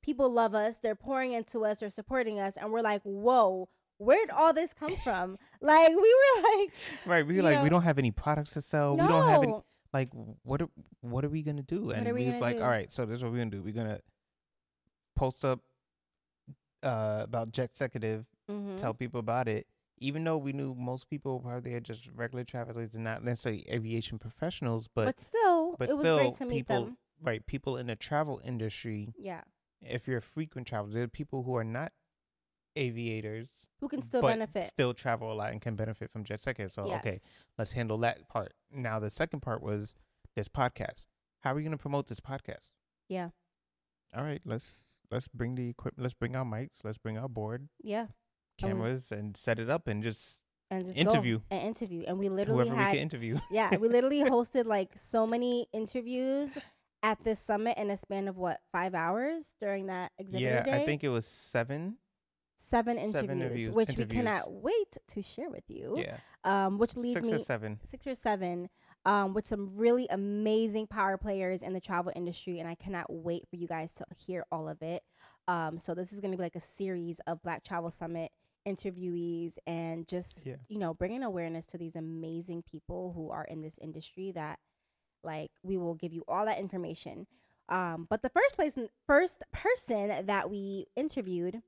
people 0.03 0.31
love 0.31 0.55
us. 0.55 0.77
They're 0.83 0.95
pouring 0.95 1.33
into 1.33 1.65
us. 1.65 1.79
They're 1.79 1.91
supporting 1.91 2.39
us, 2.39 2.55
and 2.57 2.71
we're 2.71 2.83
like, 2.83 3.03
"Whoa, 3.03 3.69
where'd 3.99 4.31
all 4.31 4.53
this 4.53 4.71
come 4.79 4.97
from?" 4.97 5.39
like 5.61 5.89
we 5.89 5.95
were 5.95 6.43
like, 6.43 6.71
Right, 7.07 7.27
we 7.27 7.37
were 7.37 7.43
like, 7.43 7.57
know, 7.57 7.63
we 7.63 7.71
don't 7.71 7.83
have 7.83 7.99
any 7.99 8.11
products 8.11 8.53
to 8.53 8.63
sell. 8.63 8.97
"No." 8.97 9.05
We 9.05 9.09
don't 9.09 9.29
have 9.29 9.43
any. 9.43 9.55
Like, 9.93 10.11
what? 10.43 10.63
Are, 10.63 10.69
what 11.01 11.25
are 11.25 11.29
we 11.29 11.43
gonna 11.43 11.63
do? 11.63 11.91
And 11.91 12.07
we 12.07 12.27
we 12.27 12.31
was 12.31 12.41
like, 12.41 12.59
do? 12.59 12.63
all 12.63 12.69
right, 12.69 12.93
so 12.93 13.07
this 13.07 13.17
is 13.17 13.23
what 13.23 13.33
we're 13.33 13.39
gonna 13.39 13.51
do. 13.51 13.63
We're 13.63 13.75
gonna 13.75 14.01
post 15.17 15.45
up 15.45 15.61
uh, 16.83 17.21
about 17.23 17.53
Jetxecutive, 17.53 18.25
Mhm. 18.49 18.79
tell 18.79 18.95
people 18.95 19.21
about 19.21 19.49
it. 19.49 19.67
Even 19.99 20.25
though 20.25 20.39
we 20.39 20.53
knew 20.55 20.75
most 20.75 21.11
people 21.11 21.41
were 21.41 21.61
there 21.61 21.79
just 21.81 22.09
regular 22.15 22.43
travelers 22.45 22.95
and 22.95 23.05
not 23.05 23.23
necessarily 23.23 23.69
aviation 23.71 24.19
professionals, 24.19 24.89
but, 24.89 25.05
but, 25.05 25.21
still, 25.21 25.77
but 25.79 25.91
it 25.91 25.93
was 25.93 26.01
still 26.05 26.17
great 26.19 26.35
to 26.37 26.45
meet 26.47 26.55
people, 26.67 26.85
them. 26.87 26.99
right? 27.21 27.45
People 27.47 27.77
in 27.77 27.87
the 27.87 27.97
travel 27.97 28.41
industry. 28.43 29.13
Yeah, 29.19 29.43
If 29.83 30.09
you're 30.09 30.19
a 30.19 30.23
frequent 30.23 30.67
traveler, 30.67 30.93
there 30.93 31.03
are 31.03 31.09
people 31.09 31.43
who 31.43 31.55
are 31.57 31.65
not 31.65 31.93
aviators 32.77 33.49
who 33.81 33.89
can 33.89 34.01
still 34.03 34.23
but 34.23 34.29
benefit. 34.29 34.65
still 34.69 34.95
travel 34.95 35.33
a 35.33 35.35
lot 35.35 35.53
and 35.53 35.61
can 35.61 35.75
benefit 35.77 36.11
from 36.11 36.25
Jetxecutive. 36.25 36.73
So 36.73 36.85
okay, 36.95 37.21
let's 37.59 37.73
handle 37.73 37.99
that 37.99 38.27
part. 38.29 38.55
Now 38.73 38.99
the 39.01 39.11
second 39.11 39.41
part 39.41 39.63
was 39.63 39.97
this 40.35 40.49
podcast. 40.49 41.09
How 41.41 41.53
are 41.53 41.57
we 41.57 41.63
going 41.63 41.73
to 41.73 41.79
promote 41.79 42.07
this 42.07 42.21
podcast? 42.21 42.69
Yeah. 43.09 43.31
All 44.17 44.25
right, 44.25 44.41
let's 44.45 44.90
let's 45.11 45.29
bring 45.29 45.55
the 45.55 45.69
equipment. 45.69 46.03
Let's 46.05 46.15
bring 46.15 46.37
our 46.37 46.45
mics. 46.45 46.83
Let's 46.85 46.99
bring 46.99 47.19
our 47.19 47.29
board, 47.29 47.69
Yeah. 47.83 48.07
Cameras, 48.59 49.11
and 49.11 49.37
set 49.37 49.59
it 49.59 49.71
up 49.71 49.87
and 49.89 50.03
just 50.03 50.39
and 50.71 50.87
just 50.87 50.99
Interview. 50.99 51.41
and 51.51 51.63
interview. 51.63 52.05
And 52.07 52.19
we 52.19 52.29
literally 52.29 52.65
Whoever 52.65 52.77
we 52.77 52.83
had 52.85 52.91
could 52.93 53.01
interview. 53.01 53.39
yeah, 53.51 53.77
we 53.77 53.89
literally 53.89 54.21
hosted 54.25 54.67
like 54.67 54.91
so 55.11 55.27
many 55.27 55.67
interviews 55.73 56.51
at 57.03 57.23
this 57.25 57.41
summit 57.41 57.77
in 57.79 57.91
a 57.91 57.97
span 57.97 58.29
of 58.29 58.37
what 58.37 58.61
five 58.71 58.95
hours 58.95 59.45
during 59.61 59.87
that 59.87 60.13
exhibit 60.19 60.41
yeah, 60.43 60.63
day. 60.63 60.83
I 60.83 60.85
think 60.87 61.03
it 61.03 61.09
was 61.09 61.27
seven. 61.27 61.97
seven 62.69 62.97
seven 62.97 63.01
interviews, 63.01 63.31
interviews- 63.41 63.75
which 63.75 63.89
interviews. 63.91 64.09
we 64.11 64.15
cannot 64.17 64.53
wait 64.53 64.97
to 65.15 65.23
share 65.23 65.49
with 65.51 65.65
you. 65.69 65.97
Yeah, 65.99 66.19
Um, 66.45 66.79
which 66.79 66.95
leads 66.97 67.15
six 67.17 67.27
me 67.27 67.33
or 67.35 67.39
seven. 67.41 67.81
six 67.91 68.07
or 68.07 68.15
seven. 68.15 68.69
Um, 69.07 69.33
with 69.33 69.49
some 69.49 69.71
really 69.77 70.07
amazing 70.11 70.87
power 70.87 71.17
players 71.17 71.63
in 71.63 71.73
the 71.73 71.81
travel 71.81 72.13
industry, 72.15 72.59
and 72.59 72.69
I 72.69 72.75
cannot 72.75 73.07
wait 73.09 73.49
for 73.49 73.57
you 73.57 73.67
guys 73.67 73.91
to 73.97 74.05
hear 74.27 74.45
all 74.53 74.69
of 74.69 74.83
it. 74.83 75.03
Um, 75.49 75.79
so 75.79 75.95
this 75.95 76.13
is 76.13 76.21
going 76.21 76.33
to 76.33 76.37
be 76.37 76.43
like 76.43 76.55
a 76.55 76.61
series 76.77 77.19
of 77.27 77.43
Black 77.43 77.65
Travel 77.65 77.91
Summit 77.99 78.31
interviewees 78.69 79.53
and 79.67 80.07
just 80.07 80.45
Yeah. 80.45 80.57
you 80.69 80.79
know 80.79 80.93
bringing 80.95 81.23
awareness 81.23 81.65
to 81.67 81.79
these 81.79 81.97
amazing 81.97 82.63
people 82.71 83.13
who 83.15 83.31
are 83.31 83.45
in 83.45 83.63
this 83.63 83.75
industry 83.81 84.33
that 84.33 84.59
like 85.25 85.51
we 85.63 85.79
will 85.79 85.95
give 85.95 86.13
you 86.13 86.25
all 86.29 86.45
that 86.45 86.59
information 86.59 87.27
um, 87.71 88.07
but 88.11 88.21
the 88.21 88.29
first 88.29 88.57
place 88.57 88.75
first 89.07 89.43
person 89.53 90.27
that 90.27 90.51
we 90.51 90.87
interviewed 90.95 91.63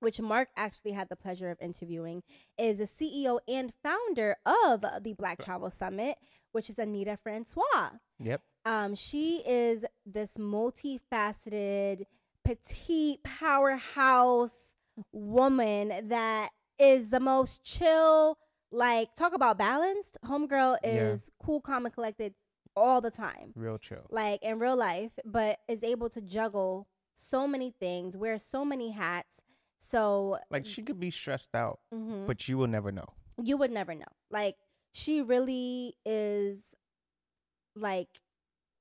which 0.00 0.20
mark 0.20 0.48
actually 0.56 0.90
had 0.92 1.08
the 1.08 1.14
pleasure 1.16 1.50
of 1.50 1.58
interviewing 1.60 2.22
is 2.58 2.78
the 2.78 2.88
ceo 2.88 3.38
and 3.46 3.72
founder 3.82 4.36
of 4.44 4.84
the 5.04 5.12
black 5.12 5.42
travel 5.42 5.70
summit 5.70 6.16
which 6.54 6.70
is 6.70 6.78
anita 6.78 7.18
francois 7.22 7.90
Yep. 8.20 8.40
um, 8.64 8.94
she 8.94 9.42
is 9.46 9.84
this 10.06 10.30
multifaceted, 10.38 12.06
petite 12.44 13.22
powerhouse 13.22 14.50
woman 15.12 16.08
that 16.08 16.50
is 16.78 17.10
the 17.10 17.20
most 17.20 17.62
chill. 17.64 18.38
Like, 18.70 19.14
talk 19.14 19.34
about 19.34 19.58
balanced. 19.58 20.16
Homegirl 20.24 20.78
Yeah. 20.82 21.12
is 21.12 21.30
cool, 21.42 21.60
calm, 21.60 21.84
and 21.86 21.94
collected 21.94 22.34
all 22.76 23.00
the 23.00 23.10
time, 23.10 23.52
Real 23.54 23.78
chill. 23.78 24.04
like 24.10 24.42
in 24.42 24.58
real 24.58 24.76
life, 24.76 25.12
but 25.24 25.58
is 25.68 25.84
able 25.84 26.08
to 26.10 26.20
juggle 26.20 26.88
so 27.16 27.46
many 27.46 27.70
things, 27.70 28.16
wear 28.16 28.38
so 28.38 28.64
many 28.64 28.90
hats. 28.92 29.40
So, 29.78 30.38
Like 30.50 30.66
she 30.66 30.82
could 30.82 30.98
be 30.98 31.10
stressed 31.10 31.54
out, 31.54 31.78
mhm 31.92 32.26
but 32.26 32.48
you 32.48 32.56
will 32.58 32.66
never 32.66 32.90
know. 32.90 33.06
you 33.42 33.56
would 33.56 33.70
never 33.70 33.94
know. 33.94 34.12
Like 34.30 34.56
she 34.94 35.20
really 35.22 35.96
is 36.06 36.60
like 37.76 38.08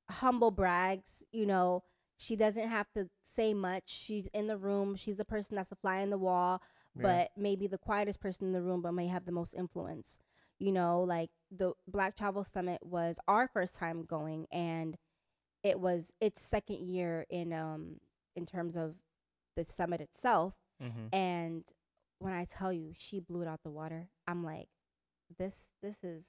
humble 0.10 0.52
brags, 0.52 1.10
you 1.32 1.46
know, 1.46 1.84
she 2.18 2.36
doesn't 2.36 2.70
have 2.70 2.88
to 2.94 3.10
say 3.36 3.54
much. 3.54 3.84
She's 3.88 4.28
in 4.34 4.48
the 4.48 4.58
room, 4.58 4.96
she's 4.96 5.18
the 5.18 5.26
person 5.26 5.56
that's 5.56 5.72
a 5.72 5.76
fly 5.76 6.00
in 6.00 6.10
the 6.12 6.18
wall, 6.18 6.62
Yeah. 6.96 7.04
but 7.04 7.32
maybe 7.38 7.68
the 7.68 7.78
quietest 7.80 8.20
person 8.22 8.48
in 8.48 8.54
the 8.54 8.62
room 8.62 8.82
but 8.82 8.94
may 8.94 9.08
have 9.08 9.26
the 9.26 9.32
most 9.32 9.54
influence. 9.54 10.20
You 10.60 10.72
know, 10.72 11.04
like 11.04 11.32
the 11.52 11.74
Black 11.88 12.16
Travel 12.16 12.44
Summit 12.46 12.80
was 12.86 13.18
our 13.28 13.48
first 13.48 13.76
time 13.76 14.06
going 14.06 14.48
and 14.52 14.98
it 15.64 15.80
was 15.80 16.12
its 16.22 16.42
second 16.42 16.80
year 16.88 17.26
in 17.30 17.54
um 17.54 18.00
in 18.36 18.46
terms 18.46 18.76
of 18.76 18.96
the 19.56 19.66
summit 19.76 20.02
itself 20.02 20.54
hmm 20.82 21.08
and 21.12 21.64
when 22.20 22.34
I 22.34 22.46
tell 22.46 22.72
you 22.74 22.94
she 22.98 23.20
blew 23.20 23.42
it 23.42 23.48
out 23.48 23.62
the 23.64 23.72
water, 23.72 24.10
I'm 24.28 24.44
like, 24.44 24.70
this 25.38 25.56
this 25.82 26.04
is 26.04 26.24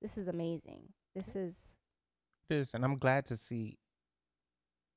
this 0.00 0.16
is 0.18 0.28
amazing. 0.28 0.92
This 1.14 1.34
is 1.36 1.54
It 2.48 2.56
is, 2.56 2.74
and 2.74 2.84
I'm 2.84 2.98
glad 2.98 3.26
to 3.26 3.36
see 3.36 3.78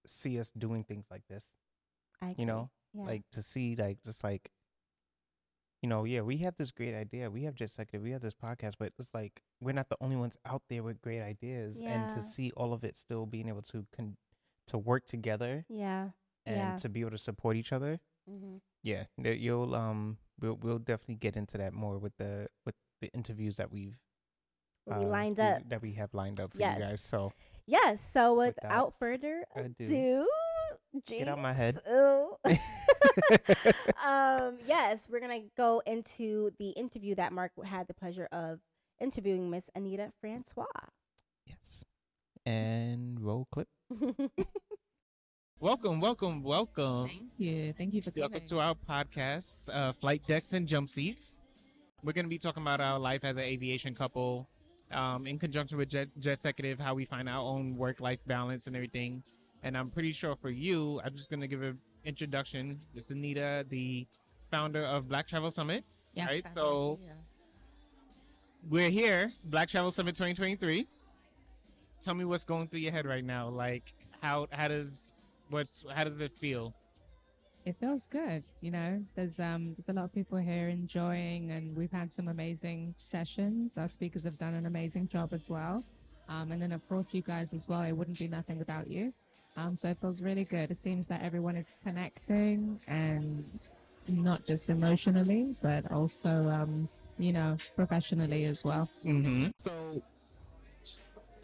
see 0.06 0.40
us 0.40 0.52
doing 0.58 0.84
things 0.84 1.06
like 1.10 1.24
this. 1.30 1.46
I. 2.22 2.36
You 2.38 2.46
know, 2.46 2.70
yeah. 2.94 3.06
like 3.06 3.24
to 3.34 3.42
see 3.42 3.76
like 3.76 3.98
just 4.06 4.24
like 4.24 4.50
you 5.82 5.90
know, 5.90 6.04
yeah, 6.06 6.22
we 6.22 6.38
have 6.38 6.56
this 6.58 6.72
great 6.72 6.96
idea. 6.96 7.30
We 7.30 7.44
have 7.44 7.54
just 7.54 7.78
like 7.78 7.90
we 7.94 8.10
have 8.12 8.22
this 8.22 8.34
podcast, 8.34 8.74
but 8.80 8.94
it's 8.98 9.14
like 9.14 9.44
we're 9.62 9.74
not 9.74 9.90
the 9.90 9.98
only 10.02 10.16
ones 10.16 10.36
out 10.46 10.64
there 10.70 10.82
with 10.82 11.02
great 11.02 11.22
ideas, 11.22 11.78
and 11.78 12.10
to 12.10 12.24
see 12.24 12.52
all 12.58 12.74
of 12.74 12.84
it 12.84 12.98
still 12.98 13.26
being 13.26 13.48
able 13.50 13.62
to 13.64 13.86
con- 13.96 14.18
to 14.68 14.78
work 14.80 15.06
together 15.06 15.64
yeah. 15.70 16.10
and 16.46 16.56
Yeah. 16.58 16.78
to 16.78 16.90
be 16.90 17.02
able 17.02 17.12
to 17.12 17.18
support 17.20 17.56
each 17.56 17.72
other. 17.72 18.00
hmm 18.28 18.58
Yeah, 18.82 19.04
you'll 19.18 19.76
um 19.76 20.18
we'll 20.40 20.56
we'll 20.56 20.80
definitely 20.80 21.16
get 21.16 21.36
into 21.36 21.58
that 21.60 21.74
more 21.74 22.00
with 22.00 22.18
the 22.18 22.48
with 22.66 22.76
the 23.02 23.10
interviews 23.14 23.56
that 23.58 23.72
we've 23.72 23.98
What 24.86 25.00
we 25.00 25.06
uh, 25.06 25.10
lined 25.10 25.38
we- 25.38 25.44
up. 25.44 25.70
that 25.70 25.82
we 25.82 25.94
have 25.94 26.14
lined 26.14 26.40
up 26.40 26.52
for 26.54 26.60
Yes. 26.60 26.78
you 26.80 26.84
guys. 26.86 27.02
So 27.02 27.32
Yes. 27.68 28.00
So 28.14 28.36
Without 28.36 28.56
without 28.62 28.94
further 29.00 29.44
ado, 29.56 29.74
ado, 29.86 30.28
get 31.08 31.28
out 31.28 31.40
my 31.40 31.54
head. 31.54 31.82
ooh. 31.90 32.36
um, 34.06 34.58
yes, 34.68 35.08
we're 35.10 35.20
gonna 35.20 35.42
go 35.58 35.82
into 35.88 36.52
the 36.60 36.70
interview 36.70 37.16
that 37.16 37.34
Mark 37.34 37.52
had 37.66 37.88
the 37.88 37.94
pleasure 37.94 38.28
of 38.32 38.60
interviewing 39.02 39.50
Miss 39.50 39.66
Anita 39.76 40.12
Francois. 40.22 40.66
yes, 41.48 41.84
and 42.46 43.20
roll 43.20 43.48
clip. 43.52 43.68
Welcome, 45.60 46.02
welcome, 46.02 46.44
welcome. 46.44 47.08
Thank 47.08 47.32
you. 47.38 47.74
Thank 47.74 47.94
you 47.94 48.02
for 48.02 48.12
Welcome 48.16 48.34
coming. 48.42 48.50
to 48.50 48.60
our 48.60 48.76
podcast, 48.76 49.70
uh, 49.74 49.94
Flight 49.94 50.22
Decks 50.28 50.52
and 50.54 50.68
Jump 50.68 50.90
Seats. 50.90 51.42
We're 52.06 52.14
going 52.14 52.26
to 52.26 52.30
be 52.30 52.38
talking 52.38 52.62
about 52.62 52.82
our 52.82 53.00
life 53.00 53.24
as 53.24 53.36
an 53.36 53.42
aviation 53.42 53.96
couple 53.96 54.48
um, 54.92 55.26
in 55.26 55.40
conjunction 55.40 55.80
with 55.80 55.90
Jet, 55.90 56.10
Jetxecutive, 56.20 56.80
how 56.80 56.94
we 56.94 57.04
find 57.04 57.28
our 57.28 57.40
own 57.42 57.76
work 57.76 58.00
life 58.00 58.20
balance 58.28 58.68
and 58.68 58.76
everything. 58.76 59.24
And 59.64 59.76
I'm 59.76 59.90
pretty 59.90 60.12
sure 60.12 60.36
for 60.36 60.52
you, 60.52 61.02
I'm 61.04 61.16
just 61.16 61.32
going 61.32 61.42
to 61.42 61.48
give 61.48 61.64
an 61.64 61.80
introduction. 62.04 62.78
This 62.94 63.06
is 63.06 63.12
Anita, 63.12 63.66
the 63.68 64.06
founder 64.52 64.84
of 64.86 65.10
Black 65.10 65.28
Travel 65.28 65.50
Summit. 65.50 65.84
yeah, 66.14 66.28
right, 66.28 66.46
so- 66.54 67.00
yeah. 67.04 67.14
We're 68.70 68.90
here, 68.90 69.30
Black 69.44 69.70
Travel 69.70 69.92
Summit 69.92 70.16
2023. 70.16 70.88
Tell 72.02 72.14
me 72.14 72.26
what's 72.26 72.44
going 72.44 72.68
through 72.68 72.80
your 72.82 72.92
head 72.92 73.06
right 73.06 73.24
now. 73.24 73.50
Like, 73.50 73.94
how 74.22 74.48
how 74.52 74.68
does 74.68 75.14
what's 75.50 75.86
how 75.94 76.04
does 76.04 76.20
it 76.20 76.34
feel? 76.38 76.74
It 77.66 77.76
feels 77.80 78.06
good. 78.06 78.44
You 78.62 78.72
know, 78.72 79.04
there's 79.16 79.40
um 79.40 79.74
there's 79.76 79.90
a 79.90 79.94
lot 79.94 80.06
of 80.06 80.14
people 80.14 80.38
here 80.38 80.70
enjoying, 80.70 81.52
and 81.52 81.76
we've 81.76 81.92
had 81.92 82.12
some 82.12 82.28
amazing 82.28 82.94
sessions. 82.96 83.78
Our 83.78 83.88
speakers 83.88 84.24
have 84.24 84.38
done 84.38 84.54
an 84.54 84.66
amazing 84.66 85.08
job 85.08 85.34
as 85.34 85.50
well. 85.50 85.84
Um, 86.30 86.52
and 86.52 86.62
then 86.62 86.72
of 86.72 86.88
course 86.88 87.14
you 87.14 87.22
guys 87.22 87.54
as 87.54 87.68
well. 87.68 87.82
It 87.82 87.94
wouldn't 87.94 88.20
be 88.20 88.28
nothing 88.28 88.58
without 88.58 88.90
you. 88.90 89.14
Um, 89.58 89.76
so 89.76 89.90
it 89.90 89.98
feels 89.98 90.22
really 90.22 90.44
good. 90.44 90.70
It 90.70 90.78
seems 90.78 91.08
that 91.08 91.22
everyone 91.22 91.56
is 91.56 91.78
connecting 91.84 92.80
and 92.88 93.70
not 94.08 94.46
just 94.46 94.70
emotionally, 94.70 95.56
but 95.62 95.92
also 95.92 96.50
um, 96.50 96.90
you 97.18 97.34
know, 97.34 97.58
professionally 97.76 98.46
as 98.46 98.64
well. 98.64 98.90
Mm-hmm. 99.04 99.48
So, 99.60 100.02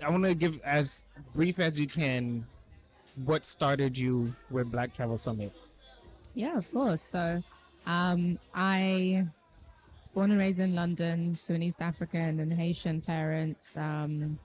I 0.03 0.09
want 0.09 0.23
to 0.23 0.35
give 0.35 0.59
as 0.61 1.05
brief 1.33 1.59
as 1.59 1.79
you 1.79 1.87
can 1.87 2.45
what 3.23 3.45
started 3.45 3.97
you 3.97 4.33
with 4.49 4.71
Black 4.71 4.95
Travel 4.95 5.17
Summit. 5.17 5.51
Yeah, 6.33 6.57
of 6.57 6.71
course. 6.71 7.01
So, 7.01 7.43
um, 7.87 8.39
I 8.53 9.25
born 10.13 10.31
and 10.31 10.39
raised 10.39 10.59
in 10.59 10.75
London, 10.75 11.35
so 11.35 11.53
an 11.53 11.63
East 11.63 11.81
African 11.81 12.39
and 12.39 12.53
Haitian 12.53 13.01
parents. 13.01 13.77
Um, 13.77 14.39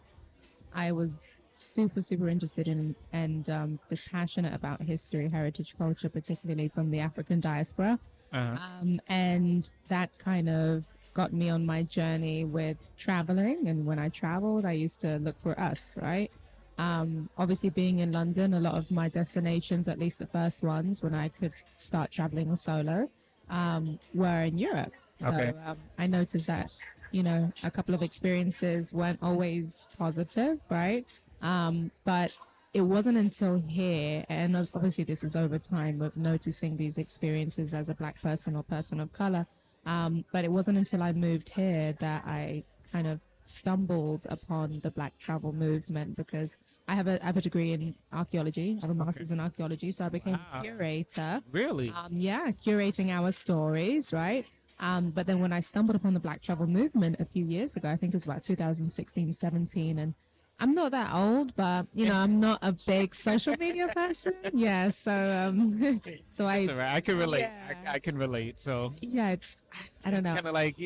I 0.75 0.93
was 0.93 1.41
super, 1.51 2.03
super 2.03 2.29
interested 2.29 2.69
in 2.69 2.95
and 3.13 3.49
um, 3.49 3.79
just 3.89 4.13
passionate 4.13 4.55
about 4.55 4.83
history, 4.83 5.29
heritage, 5.29 5.75
culture, 5.77 6.09
particularly 6.09 6.69
from 6.69 6.91
the 6.91 7.01
African 7.01 7.41
diaspora. 7.41 7.99
Uh-huh. 8.33 8.57
Um, 8.81 9.01
and 9.09 9.69
that 9.89 10.11
kind 10.19 10.49
of 10.49 10.87
got 11.15 11.33
me 11.33 11.49
on 11.49 11.65
my 11.65 11.83
journey 11.83 12.45
with 12.45 12.95
traveling. 12.99 13.69
And 13.69 13.87
when 13.87 13.99
I 13.99 14.11
traveled, 14.11 14.67
I 14.67 14.73
used 14.73 15.01
to 15.01 15.19
look 15.19 15.39
for 15.41 15.59
us, 15.59 15.97
right? 16.01 16.31
Um, 16.79 17.31
obviously, 17.37 17.71
being 17.71 17.99
in 18.01 18.13
London, 18.13 18.55
a 18.55 18.61
lot 18.61 18.75
of 18.75 18.91
my 18.91 19.09
destinations, 19.09 19.89
at 19.89 19.99
least 19.99 20.19
the 20.19 20.27
first 20.27 20.63
ones 20.63 21.03
when 21.03 21.15
I 21.15 21.29
could 21.29 21.53
start 21.77 22.11
traveling 22.11 22.55
solo, 22.57 23.09
um, 23.49 23.99
were 24.13 24.43
in 24.43 24.59
Europe. 24.59 24.93
So 25.19 25.29
Okay. 25.29 25.55
um, 25.65 25.79
I 25.99 26.07
noticed 26.07 26.47
that, 26.49 26.71
you 27.11 27.23
know, 27.23 27.53
a 27.65 27.71
couple 27.71 27.95
of 27.95 28.03
experiences 28.03 28.93
weren't 28.93 29.23
always 29.23 29.87
positive, 29.99 30.59
right? 30.71 31.07
Um, 31.43 31.91
but 32.05 32.37
it 32.75 32.83
wasn't 32.83 33.17
until 33.17 33.63
here, 33.67 34.25
and 34.29 34.55
obviously 34.75 35.05
this 35.05 35.25
is 35.25 35.35
over 35.35 35.59
time 35.59 36.03
of 36.03 36.17
noticing 36.17 36.77
these 36.77 36.99
experiences 36.99 37.73
as 37.73 37.89
a 37.89 37.95
black 37.95 38.21
person 38.21 38.55
or 38.55 38.63
person 38.63 39.01
of 39.01 39.13
color. 39.13 39.47
Um, 39.87 40.27
but 40.33 40.45
it 40.45 40.53
wasn't 40.53 40.77
until 40.77 41.03
I 41.03 41.13
moved 41.13 41.51
here 41.51 41.95
that 42.01 42.25
I 42.27 42.65
kind 42.93 43.07
of 43.07 43.23
stumbled 43.47 44.21
upon 44.29 44.81
the 44.83 44.91
black 44.91 45.17
travel 45.19 45.53
movement 45.53 46.17
because 46.17 46.57
I 46.89 46.95
have 46.95 47.07
a, 47.07 47.23
I 47.23 47.27
have 47.27 47.37
a 47.37 47.41
degree 47.41 47.73
in 47.73 47.95
archaeology. 48.13 48.79
I 48.83 48.87
have 48.87 48.91
a 48.91 48.95
master's 49.05 49.31
in 49.31 49.41
archaeology. 49.41 49.93
So 49.93 50.05
I 50.07 50.09
became 50.09 50.35
Wow. 50.35 50.61
a 50.61 50.63
curator 50.63 51.41
Really? 51.51 51.91
um, 51.91 52.11
yeah, 52.13 52.51
curating 52.51 53.11
our 53.11 53.33
stories, 53.33 54.13
right? 54.13 54.45
Um, 54.79 55.11
but 55.11 55.27
then 55.27 55.39
when 55.41 55.53
I 55.53 55.61
stumbled 55.61 55.97
upon 55.97 56.13
the 56.15 56.21
Black 56.21 56.43
Travel 56.43 56.67
movement 56.67 57.17
a 57.19 57.25
few 57.25 57.45
years 57.47 57.77
ago, 57.77 57.89
I 57.89 57.97
think 57.97 58.13
it 58.13 58.17
was 58.17 58.25
about 58.25 58.43
2016, 58.43 59.33
17, 59.33 59.99
and 59.99 60.15
I'm 60.59 60.75
not 60.75 60.93
that 60.93 61.15
old, 61.15 61.55
but 61.55 61.87
you 61.95 62.07
know, 62.07 62.15
I'm 62.17 62.41
not 62.41 62.59
a 62.63 62.73
big 62.87 63.15
social 63.15 63.57
media 63.59 63.89
person. 63.95 64.33
Yeah, 64.55 64.89
so 64.91 65.13
um, 65.13 66.01
so 66.29 66.47
I 66.47 66.67
right. 66.67 66.95
I 66.95 67.01
can 67.01 67.19
relate. 67.19 67.41
Yeah. 67.43 67.75
I, 67.87 67.95
I 67.95 67.99
can 67.99 68.17
relate. 68.17 68.59
So 68.59 68.95
yeah, 69.03 69.31
it's 69.31 69.63
I 70.05 70.11
don't 70.11 70.23
know. 70.23 70.35
kind 70.35 70.47
of 70.47 70.55
like 70.55 70.77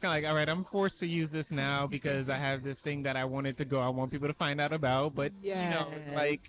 kind 0.00 0.12
of 0.14 0.22
like, 0.22 0.28
all 0.30 0.34
right, 0.36 0.48
I'm 0.48 0.64
forced 0.64 0.98
to 1.00 1.06
use 1.06 1.30
this 1.32 1.50
now 1.50 1.86
because 1.86 2.28
I 2.30 2.36
have 2.36 2.62
this 2.62 2.78
thing 2.78 3.02
that 3.04 3.16
I 3.16 3.24
wanted 3.24 3.56
to 3.58 3.64
go. 3.64 3.80
I 3.80 3.88
want 3.88 4.10
people 4.10 4.28
to 4.28 4.34
find 4.34 4.60
out 4.60 4.72
about, 4.72 5.14
but 5.14 5.32
yeah, 5.42 5.64
you 5.64 5.70
know, 5.70 5.92
it's 5.96 6.10
like. 6.16 6.40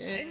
eh, 0.00 0.24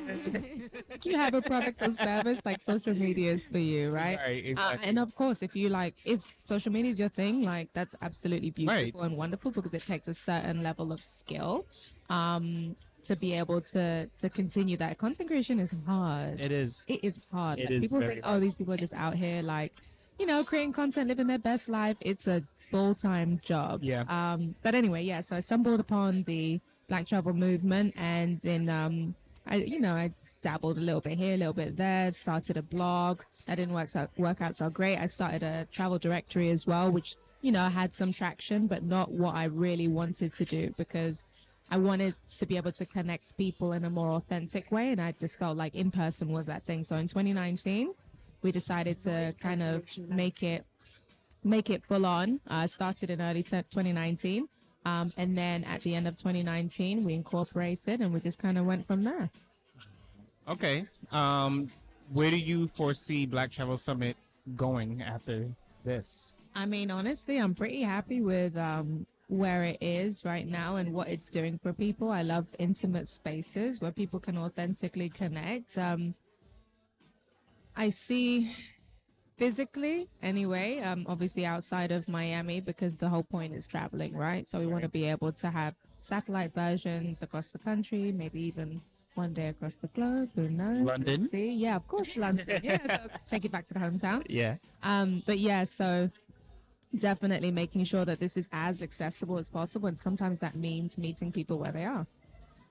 you 1.03 1.15
have 1.17 1.33
a 1.33 1.41
product 1.41 1.81
or 1.81 1.91
service 1.93 2.39
like 2.45 2.59
social 2.61 2.93
media 2.93 3.31
is 3.33 3.47
for 3.47 3.59
you, 3.59 3.91
right? 3.91 4.17
Right, 4.17 4.53
Uh, 4.57 4.77
and 4.83 4.99
of 4.99 5.13
course, 5.15 5.41
if 5.41 5.55
you 5.55 5.69
like, 5.69 5.95
if 6.05 6.35
social 6.37 6.71
media 6.71 6.91
is 6.91 6.99
your 6.99 7.09
thing, 7.09 7.43
like 7.43 7.69
that's 7.73 7.95
absolutely 8.01 8.51
beautiful 8.51 9.01
and 9.03 9.17
wonderful 9.17 9.51
because 9.51 9.73
it 9.73 9.83
takes 9.85 10.07
a 10.07 10.13
certain 10.13 10.63
level 10.63 10.91
of 10.91 11.01
skill 11.01 11.65
um, 12.09 12.75
to 13.03 13.15
be 13.15 13.33
able 13.33 13.61
to 13.61 14.07
to 14.17 14.29
continue 14.29 14.75
that. 14.77 14.97
Content 14.97 15.29
creation 15.29 15.59
is 15.59 15.73
hard. 15.85 16.41
it 16.41 16.51
is. 16.51 16.83
It 16.87 17.03
is 17.03 17.25
hard. 17.31 17.59
It 17.59 17.63
Like, 17.65 17.71
is 17.71 17.81
people 17.81 17.99
very 17.99 18.15
think, 18.15 18.25
oh, 18.27 18.39
these 18.39 18.55
people 18.55 18.73
are 18.73 18.77
just 18.77 18.93
out 18.93 19.15
here, 19.15 19.41
like, 19.41 19.73
you 20.19 20.25
know, 20.25 20.43
creating 20.43 20.73
content, 20.73 21.07
living 21.07 21.27
their 21.27 21.39
best 21.39 21.69
life. 21.69 21.97
It's 22.01 22.27
a 22.27 22.41
full 22.71 22.95
time 22.95 23.39
job. 23.43 23.83
Yeah. 23.83 24.03
Um. 24.09 24.55
But 24.63 24.75
anyway, 24.75 25.03
yeah. 25.03 25.21
So 25.21 25.35
I 25.35 25.39
stumbled 25.39 25.79
upon 25.79 26.23
the 26.23 26.59
Black 26.87 27.07
Travel 27.07 27.33
movement, 27.33 27.93
and 27.97 28.43
in 28.45 28.69
um, 28.69 29.15
I 29.45 29.57
you 29.57 29.79
know 29.79 29.93
I 29.93 30.11
dabbled 30.41 30.77
a 30.77 30.81
little 30.81 31.01
bit 31.01 31.17
here, 31.17 31.35
a 31.35 31.37
little 31.37 31.53
bit 31.53 31.77
there. 31.77 32.11
Started 32.11 32.57
a 32.57 32.63
blog. 32.63 33.21
That 33.47 33.55
didn't 33.55 33.73
work 33.73 33.95
out 33.95 34.09
work 34.17 34.41
out 34.41 34.55
so 34.55 34.69
great. 34.69 34.97
I 34.97 35.05
started 35.05 35.43
a 35.43 35.67
travel 35.71 35.97
directory 35.97 36.49
as 36.49 36.67
well, 36.67 36.91
which 36.91 37.15
you 37.41 37.51
know 37.51 37.67
had 37.69 37.93
some 37.93 38.11
traction, 38.11 38.67
but 38.67 38.83
not 38.83 39.11
what 39.11 39.35
I 39.35 39.45
really 39.45 39.87
wanted 39.87 40.33
to 40.33 40.45
do 40.45 40.73
because. 40.77 41.25
I 41.69 41.75
wanted 41.75 42.15
to 42.37 42.45
be 42.45 42.55
able 42.55 42.71
to 42.71 42.85
connect 42.85 43.35
people 43.35 43.73
in 43.73 43.83
a 43.83 43.89
more 43.89 44.11
authentic 44.11 44.71
way, 44.71 44.89
and 44.89 45.01
I 45.01 45.11
just 45.11 45.37
felt 45.37 45.57
like 45.57 45.75
in 45.75 45.91
person 45.91 46.29
was 46.29 46.45
that 46.45 46.63
thing. 46.63 46.85
So 46.85 46.95
in 46.95 47.09
2019, 47.09 47.93
we 48.41 48.51
decided 48.51 48.99
to 48.99 49.33
kind 49.39 49.61
of 49.61 49.83
make 50.07 50.43
it 50.43 50.65
make 51.43 51.69
it 51.69 51.85
full 51.85 52.05
on. 52.05 52.39
Uh, 52.49 52.67
started 52.67 53.09
in 53.09 53.21
early 53.21 53.43
t- 53.43 53.57
2019, 53.69 54.47
um, 54.85 55.11
and 55.17 55.37
then 55.37 55.63
at 55.63 55.81
the 55.81 55.95
end 55.95 56.07
of 56.07 56.17
2019, 56.17 57.03
we 57.03 57.13
incorporated, 57.13 58.01
and 58.01 58.13
we 58.13 58.19
just 58.19 58.39
kind 58.39 58.57
of 58.57 58.65
went 58.65 58.85
from 58.85 59.03
there. 59.03 59.29
Okay. 60.47 60.85
Um, 61.11 61.67
where 62.13 62.29
do 62.29 62.37
you 62.37 62.67
foresee 62.67 63.25
Black 63.25 63.51
Travel 63.51 63.77
Summit 63.77 64.15
going 64.55 65.01
after 65.01 65.49
this? 65.83 66.33
I 66.55 66.65
mean, 66.65 66.89
honestly, 66.89 67.37
I'm 67.37 67.53
pretty 67.53 67.83
happy 67.83 68.21
with 68.21 68.57
um, 68.57 69.05
where 69.27 69.63
it 69.63 69.77
is 69.81 70.23
right 70.25 70.47
now 70.47 70.77
and 70.77 70.93
what 70.93 71.07
it's 71.07 71.29
doing 71.29 71.59
for 71.61 71.73
people. 71.73 72.11
I 72.11 72.21
love 72.21 72.47
intimate 72.57 73.07
spaces 73.07 73.81
where 73.81 73.91
people 73.91 74.19
can 74.19 74.37
authentically 74.37 75.09
connect. 75.09 75.77
Um, 75.77 76.13
I 77.77 77.89
see 77.89 78.51
physically, 79.37 80.09
anyway, 80.23 80.79
um, 80.79 81.05
obviously 81.07 81.45
outside 81.45 81.91
of 81.91 82.09
Miami, 82.09 82.59
because 82.59 82.97
the 82.97 83.07
whole 83.07 83.23
point 83.23 83.53
is 83.53 83.67
traveling, 83.67 84.15
right? 84.17 84.47
So 84.47 84.59
we 84.59 84.65
want 84.65 84.81
to 84.81 84.89
be 84.89 85.05
able 85.05 85.31
to 85.33 85.51
have 85.51 85.75
satellite 85.97 86.55
versions 86.55 87.21
across 87.21 87.49
the 87.49 87.59
country, 87.59 88.11
maybe 88.11 88.41
even 88.41 88.81
one 89.13 89.33
day 89.33 89.49
across 89.49 89.77
the 89.77 89.87
globe. 89.89 90.29
Who 90.35 90.49
knows? 90.49 90.77
We'll 90.77 90.85
London? 90.85 91.29
see, 91.29 91.51
yeah, 91.51 91.75
of 91.75 91.87
course, 91.87 92.17
London. 92.17 92.59
Yeah, 92.63 93.07
take 93.27 93.45
it 93.45 93.51
back 93.51 93.65
to 93.65 93.75
the 93.75 93.79
hometown. 93.79 94.23
Yeah. 94.27 94.55
Um, 94.81 95.21
but 95.27 95.37
yeah, 95.37 95.63
so 95.63 96.09
definitely 96.97 97.51
making 97.51 97.83
sure 97.83 98.05
that 98.05 98.19
this 98.19 98.37
is 98.37 98.49
as 98.51 98.81
accessible 98.81 99.37
as 99.37 99.51
possible, 99.51 99.87
and 99.87 99.99
sometimes 99.99 100.39
that 100.39 100.55
means 100.55 100.97
meeting 100.97 101.31
people 101.31 101.59
where 101.59 101.71
they 101.71 101.85
are. 101.85 102.07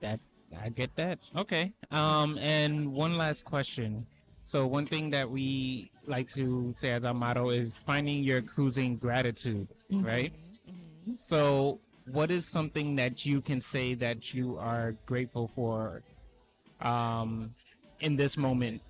That 0.01 0.19
I 0.61 0.67
get 0.67 0.93
that. 0.97 1.19
Okay. 1.33 1.71
Um, 1.91 2.37
and 2.37 2.91
one 2.91 3.17
last 3.17 3.45
question. 3.45 4.05
So 4.47 4.65
one 4.65 4.85
thing 4.85 5.09
that 5.09 5.29
we 5.29 5.91
like 6.05 6.29
to 6.35 6.71
say 6.73 6.93
as 6.93 7.03
our 7.03 7.13
motto 7.13 7.49
is 7.49 7.79
finding 7.79 8.23
your 8.23 8.41
cruising 8.41 8.95
gratitude, 8.95 9.67
mm-hmm. 9.91 10.05
right? 10.05 10.31
Mm-hmm. 10.31 11.15
So 11.15 11.81
what 12.13 12.31
is 12.31 12.49
something 12.49 12.95
that 12.95 13.25
you 13.25 13.41
can 13.41 13.59
say 13.59 13.93
that 13.95 14.33
you 14.33 14.57
are 14.57 14.95
grateful 15.05 15.49
for 15.49 16.01
um 16.79 17.55
in 17.99 18.15
this 18.15 18.37
moment? 18.37 18.83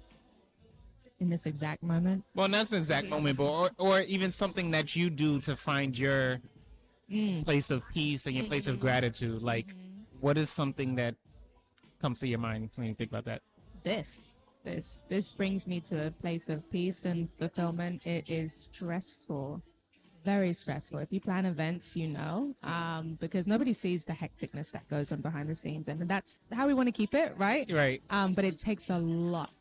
In 1.20 1.28
this 1.28 1.48
exact 1.48 1.82
moment, 1.82 2.24
Well, 2.36 2.48
not 2.48 2.68
the 2.68 2.78
exact 2.78 3.10
moment, 3.10 3.40
but 3.40 3.46
or, 3.46 3.72
or 3.80 4.02
even 4.02 4.32
something 4.32 4.70
that 4.78 4.96
you 4.96 5.10
do 5.10 5.42
to 5.42 5.56
find 5.56 5.98
your 5.98 6.38
mm. 7.12 7.44
place 7.44 7.72
of 7.72 7.82
peace 7.96 8.28
and 8.28 8.36
your 8.36 8.44
mm-hmm. 8.44 8.52
place 8.52 8.68
of 8.68 8.80
gratitude. 8.80 9.42
Like, 9.42 9.74
what 10.20 10.38
is 10.38 10.52
something 10.52 10.94
that 10.98 11.16
comes 12.00 12.20
to 12.20 12.28
your 12.28 12.38
mind 12.38 12.70
when 12.76 12.90
you 12.90 12.94
think 12.94 13.10
about 13.10 13.26
that? 13.26 13.42
this, 13.88 14.36
this, 14.68 15.04
this 15.10 15.32
brings 15.32 15.68
me 15.68 15.80
to 15.82 16.08
a 16.08 16.12
place 16.12 16.50
of 16.50 16.70
peace 16.70 17.06
and 17.06 17.30
fulfillment. 17.40 18.06
It 18.06 18.30
is 18.30 18.54
stressful, 18.54 19.62
very 20.26 20.54
stressful. 20.54 21.00
If 21.00 21.12
you 21.12 21.22
plan 21.22 21.46
events, 21.46 21.96
you 21.96 22.10
know, 22.10 22.54
um, 22.64 23.18
because 23.20 23.48
nobody 23.48 23.74
sees 23.74 24.04
the 24.04 24.14
hecticness 24.14 24.72
that 24.72 24.88
goes 24.90 25.12
on 25.12 25.22
behind 25.22 25.50
the 25.50 25.56
scenes, 25.56 25.88
and 25.88 26.08
that's 26.08 26.42
how 26.52 26.68
we 26.68 26.74
want 26.74 26.88
to 26.88 26.92
keep 26.92 27.14
it, 27.14 27.34
right? 27.38 27.72
Right. 27.72 28.02
Um, 28.10 28.34
but 28.34 28.44
it 28.44 28.60
takes 28.60 28.90
a 28.90 28.98
lot, 28.98 29.52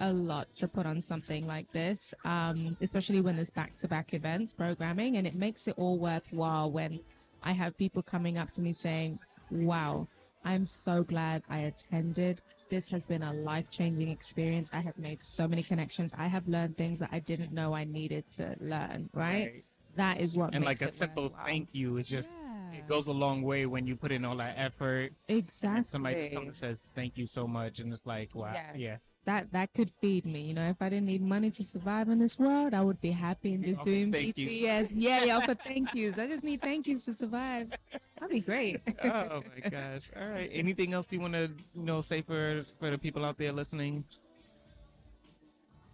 a 0.00 0.12
lot 0.12 0.54
to 0.56 0.68
put 0.68 0.84
on 0.84 1.00
something 1.00 1.46
like 1.46 1.70
this, 1.72 2.12
um, 2.24 2.76
especially 2.80 3.22
when 3.22 3.36
there's 3.36 3.50
back 3.50 3.74
to 3.76 3.88
back 3.88 4.12
events 4.12 4.52
programming. 4.52 5.16
And 5.16 5.26
it 5.26 5.36
makes 5.36 5.68
it 5.68 5.74
all 5.78 5.98
worthwhile 5.98 6.70
when 6.70 7.00
I 7.42 7.52
have 7.52 7.76
people 7.78 8.02
coming 8.02 8.36
up 8.36 8.50
to 8.52 8.62
me 8.62 8.72
saying, 8.72 9.18
Wow, 9.50 10.06
I'm 10.44 10.66
so 10.66 11.02
glad 11.02 11.42
I 11.48 11.60
attended. 11.60 12.40
This 12.70 12.88
has 12.92 13.04
been 13.04 13.24
a 13.24 13.32
life 13.32 13.68
changing 13.68 14.08
experience. 14.10 14.70
I 14.72 14.80
have 14.80 14.96
made 14.96 15.22
so 15.22 15.48
many 15.48 15.62
connections. 15.62 16.14
I 16.16 16.28
have 16.28 16.46
learned 16.46 16.76
things 16.76 17.00
that 17.00 17.08
I 17.10 17.18
didn't 17.18 17.52
know 17.52 17.74
I 17.74 17.84
needed 17.84 18.30
to 18.36 18.54
learn, 18.60 19.08
right? 19.12 19.50
Right. 19.52 19.64
That 19.96 20.20
is 20.20 20.36
what 20.36 20.52
makes 20.52 20.54
it. 20.54 20.56
And 20.56 20.64
like 20.64 20.80
a 20.82 20.92
simple 20.92 21.24
worthwhile. 21.24 21.46
thank 21.46 21.74
you 21.74 21.96
is 21.96 22.08
just 22.08 22.36
Yeah. 22.40 22.78
it 22.78 22.86
goes 22.88 23.08
a 23.08 23.12
long 23.12 23.42
way 23.42 23.66
when 23.66 23.88
you 23.88 23.96
put 23.96 24.12
in 24.12 24.24
all 24.24 24.36
that 24.36 24.54
effort. 24.56 25.12
Exactly. 25.26 25.78
And 25.78 25.86
somebody 25.86 26.28
comes 26.30 26.46
and 26.46 26.56
says 26.56 26.92
thank 26.94 27.18
you 27.18 27.26
so 27.26 27.48
much, 27.48 27.80
and 27.80 27.92
it's 27.92 28.06
like 28.06 28.32
wow, 28.36 28.54
yeah. 28.76 28.98
That 29.24 29.50
that 29.52 29.74
could 29.74 29.90
feed 29.90 30.26
me. 30.26 30.42
You 30.42 30.54
know, 30.54 30.68
if 30.70 30.80
I 30.80 30.88
didn't 30.88 31.06
need 31.06 31.22
money 31.22 31.50
to 31.50 31.64
survive 31.64 32.08
in 32.08 32.20
this 32.20 32.38
world, 32.38 32.72
I 32.72 32.82
would 32.82 33.00
be 33.00 33.10
happy 33.10 33.52
and 33.54 33.64
just 33.64 33.82
doing. 33.82 34.12
BTS. 34.12 34.92
Yeah, 34.94 35.24
yeah, 35.24 35.40
for 35.40 35.54
thank 35.54 35.92
yous. 35.92 36.18
I 36.18 36.28
just 36.28 36.44
need 36.44 36.62
thank 36.62 36.86
yous 36.86 37.04
to 37.06 37.12
survive. 37.12 37.72
That'd 38.20 38.34
be 38.34 38.40
great. 38.40 38.80
oh 39.04 39.42
my 39.42 39.68
gosh! 39.68 40.12
All 40.14 40.28
right. 40.28 40.50
Anything 40.52 40.92
else 40.92 41.10
you 41.10 41.20
want 41.20 41.32
to 41.32 41.50
you 41.74 41.82
know 41.82 42.02
say 42.02 42.20
for 42.20 42.62
for 42.78 42.90
the 42.90 42.98
people 42.98 43.24
out 43.24 43.38
there 43.38 43.50
listening? 43.50 44.04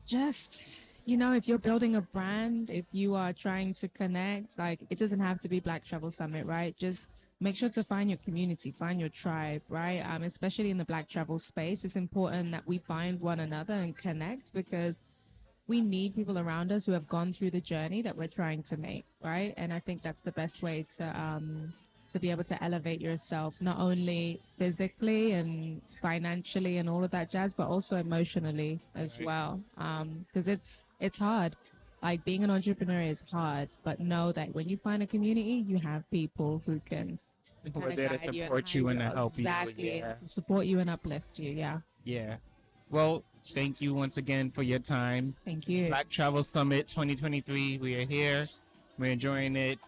just 0.06 0.64
you 1.04 1.16
know 1.16 1.34
if 1.34 1.48
you're 1.48 1.58
building 1.58 1.96
a 1.96 2.00
brand 2.00 2.70
if 2.70 2.84
you 2.92 3.14
are 3.14 3.32
trying 3.32 3.74
to 3.74 3.88
connect 3.88 4.58
like 4.58 4.80
it 4.88 4.98
doesn't 4.98 5.20
have 5.20 5.38
to 5.40 5.48
be 5.48 5.60
black 5.60 5.84
travel 5.84 6.10
summit 6.10 6.46
right 6.46 6.76
just 6.78 7.10
make 7.40 7.56
sure 7.56 7.68
to 7.68 7.82
find 7.82 8.08
your 8.08 8.18
community 8.18 8.70
find 8.70 9.00
your 9.00 9.08
tribe 9.08 9.62
right 9.68 10.00
um, 10.08 10.22
especially 10.22 10.70
in 10.70 10.76
the 10.76 10.84
black 10.84 11.08
travel 11.08 11.38
space 11.38 11.84
it's 11.84 11.96
important 11.96 12.52
that 12.52 12.66
we 12.66 12.78
find 12.78 13.20
one 13.20 13.40
another 13.40 13.74
and 13.74 13.96
connect 13.96 14.54
because 14.54 15.00
we 15.68 15.80
need 15.80 16.14
people 16.14 16.38
around 16.38 16.70
us 16.70 16.86
who 16.86 16.92
have 16.92 17.08
gone 17.08 17.32
through 17.32 17.50
the 17.50 17.60
journey 17.60 18.00
that 18.00 18.16
we're 18.16 18.28
trying 18.28 18.62
to 18.62 18.76
make 18.76 19.06
right 19.22 19.52
and 19.56 19.72
i 19.72 19.80
think 19.80 20.02
that's 20.02 20.20
the 20.20 20.32
best 20.32 20.62
way 20.62 20.84
to 20.96 21.04
um 21.20 21.72
to 22.08 22.18
be 22.20 22.30
able 22.30 22.44
to 22.44 22.62
elevate 22.62 23.00
yourself 23.00 23.60
not 23.60 23.78
only 23.78 24.40
physically 24.58 25.32
and 25.32 25.80
financially 26.00 26.78
and 26.78 26.88
all 26.88 27.02
of 27.04 27.10
that 27.10 27.30
jazz 27.30 27.54
but 27.54 27.66
also 27.68 27.96
emotionally 27.96 28.80
as 28.94 29.18
Right. 29.18 29.26
well 29.26 29.60
um 29.78 30.24
because 30.26 30.48
it's 30.48 30.84
it's 31.00 31.18
hard 31.18 31.56
like 32.02 32.24
being 32.24 32.44
an 32.44 32.50
entrepreneur 32.50 33.00
is 33.00 33.28
hard 33.30 33.68
but 33.82 33.98
know 34.00 34.32
that 34.32 34.54
when 34.54 34.68
you 34.68 34.76
find 34.76 35.02
a 35.02 35.06
community 35.06 35.64
you 35.66 35.78
have 35.78 36.08
people 36.10 36.62
who 36.66 36.80
can 36.88 37.18
Who 37.74 37.82
are 37.82 37.90
there 37.92 38.08
to 38.10 38.18
guide 38.18 38.34
you 38.34 38.44
support 38.44 38.74
you 38.74 38.88
and 38.88 38.98
to 39.00 39.04
help 39.10 39.32
you? 39.38 39.42
exactly 39.44 39.98
Yeah. 39.98 40.12
to 40.14 40.26
support 40.26 40.66
you 40.66 40.78
and 40.78 40.88
uplift 40.90 41.38
you 41.38 41.52
yeah 41.52 41.78
Yeah. 42.04 42.36
Well, 42.88 43.24
thank 43.42 43.80
you 43.80 43.94
once 43.94 44.16
again 44.16 44.48
for 44.50 44.62
your 44.62 44.78
time. 44.78 45.34
thank 45.44 45.66
you 45.68 45.88
Black 45.88 46.08
Travel 46.08 46.44
Summit 46.44 46.86
2023. 46.86 47.78
We 47.78 47.96
are 47.96 48.06
here. 48.06 48.46
We're 48.96 49.10
enjoying 49.10 49.56
it. 49.56 49.80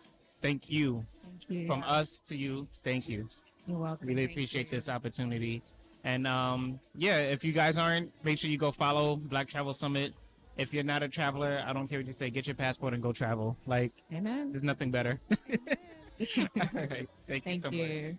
Thank 0.42 0.68
you. 0.68 1.06
You 1.48 1.66
From 1.66 1.82
us 1.86 2.20
to 2.28 2.36
you, 2.36 2.66
thank 2.84 3.08
you. 3.08 3.26
you're 3.66 3.78
welcome 3.78 4.06
Really 4.08 4.24
appreciate 4.24 4.66
you. 4.70 4.76
this 4.76 4.88
opportunity. 4.88 5.62
And 6.04 6.26
um, 6.26 6.78
yeah, 6.94 7.18
if 7.18 7.44
you 7.44 7.52
guys 7.52 7.76
aren't, 7.78 8.12
make 8.24 8.38
sure 8.38 8.50
you 8.50 8.58
go 8.58 8.70
follow 8.70 9.16
Black 9.16 9.48
Travel 9.48 9.72
Summit. 9.72 10.14
If 10.56 10.72
you're 10.72 10.84
not 10.84 11.02
a 11.02 11.08
traveler, 11.08 11.62
I 11.66 11.72
don't 11.72 11.86
care 11.88 11.98
what 11.98 12.06
you 12.06 12.12
say, 12.12 12.30
get 12.30 12.46
your 12.46 12.56
passport 12.56 12.94
and 12.94 13.02
go 13.02 13.12
travel. 13.12 13.56
Like, 13.66 13.92
amen 14.12 14.52
there's 14.52 14.62
nothing 14.62 14.90
better. 14.90 15.20
All 15.30 16.48
right. 16.74 17.08
Thank, 17.26 17.28
you 17.28 17.40
thank 17.40 17.60
so 17.60 17.70
much. 17.70 18.16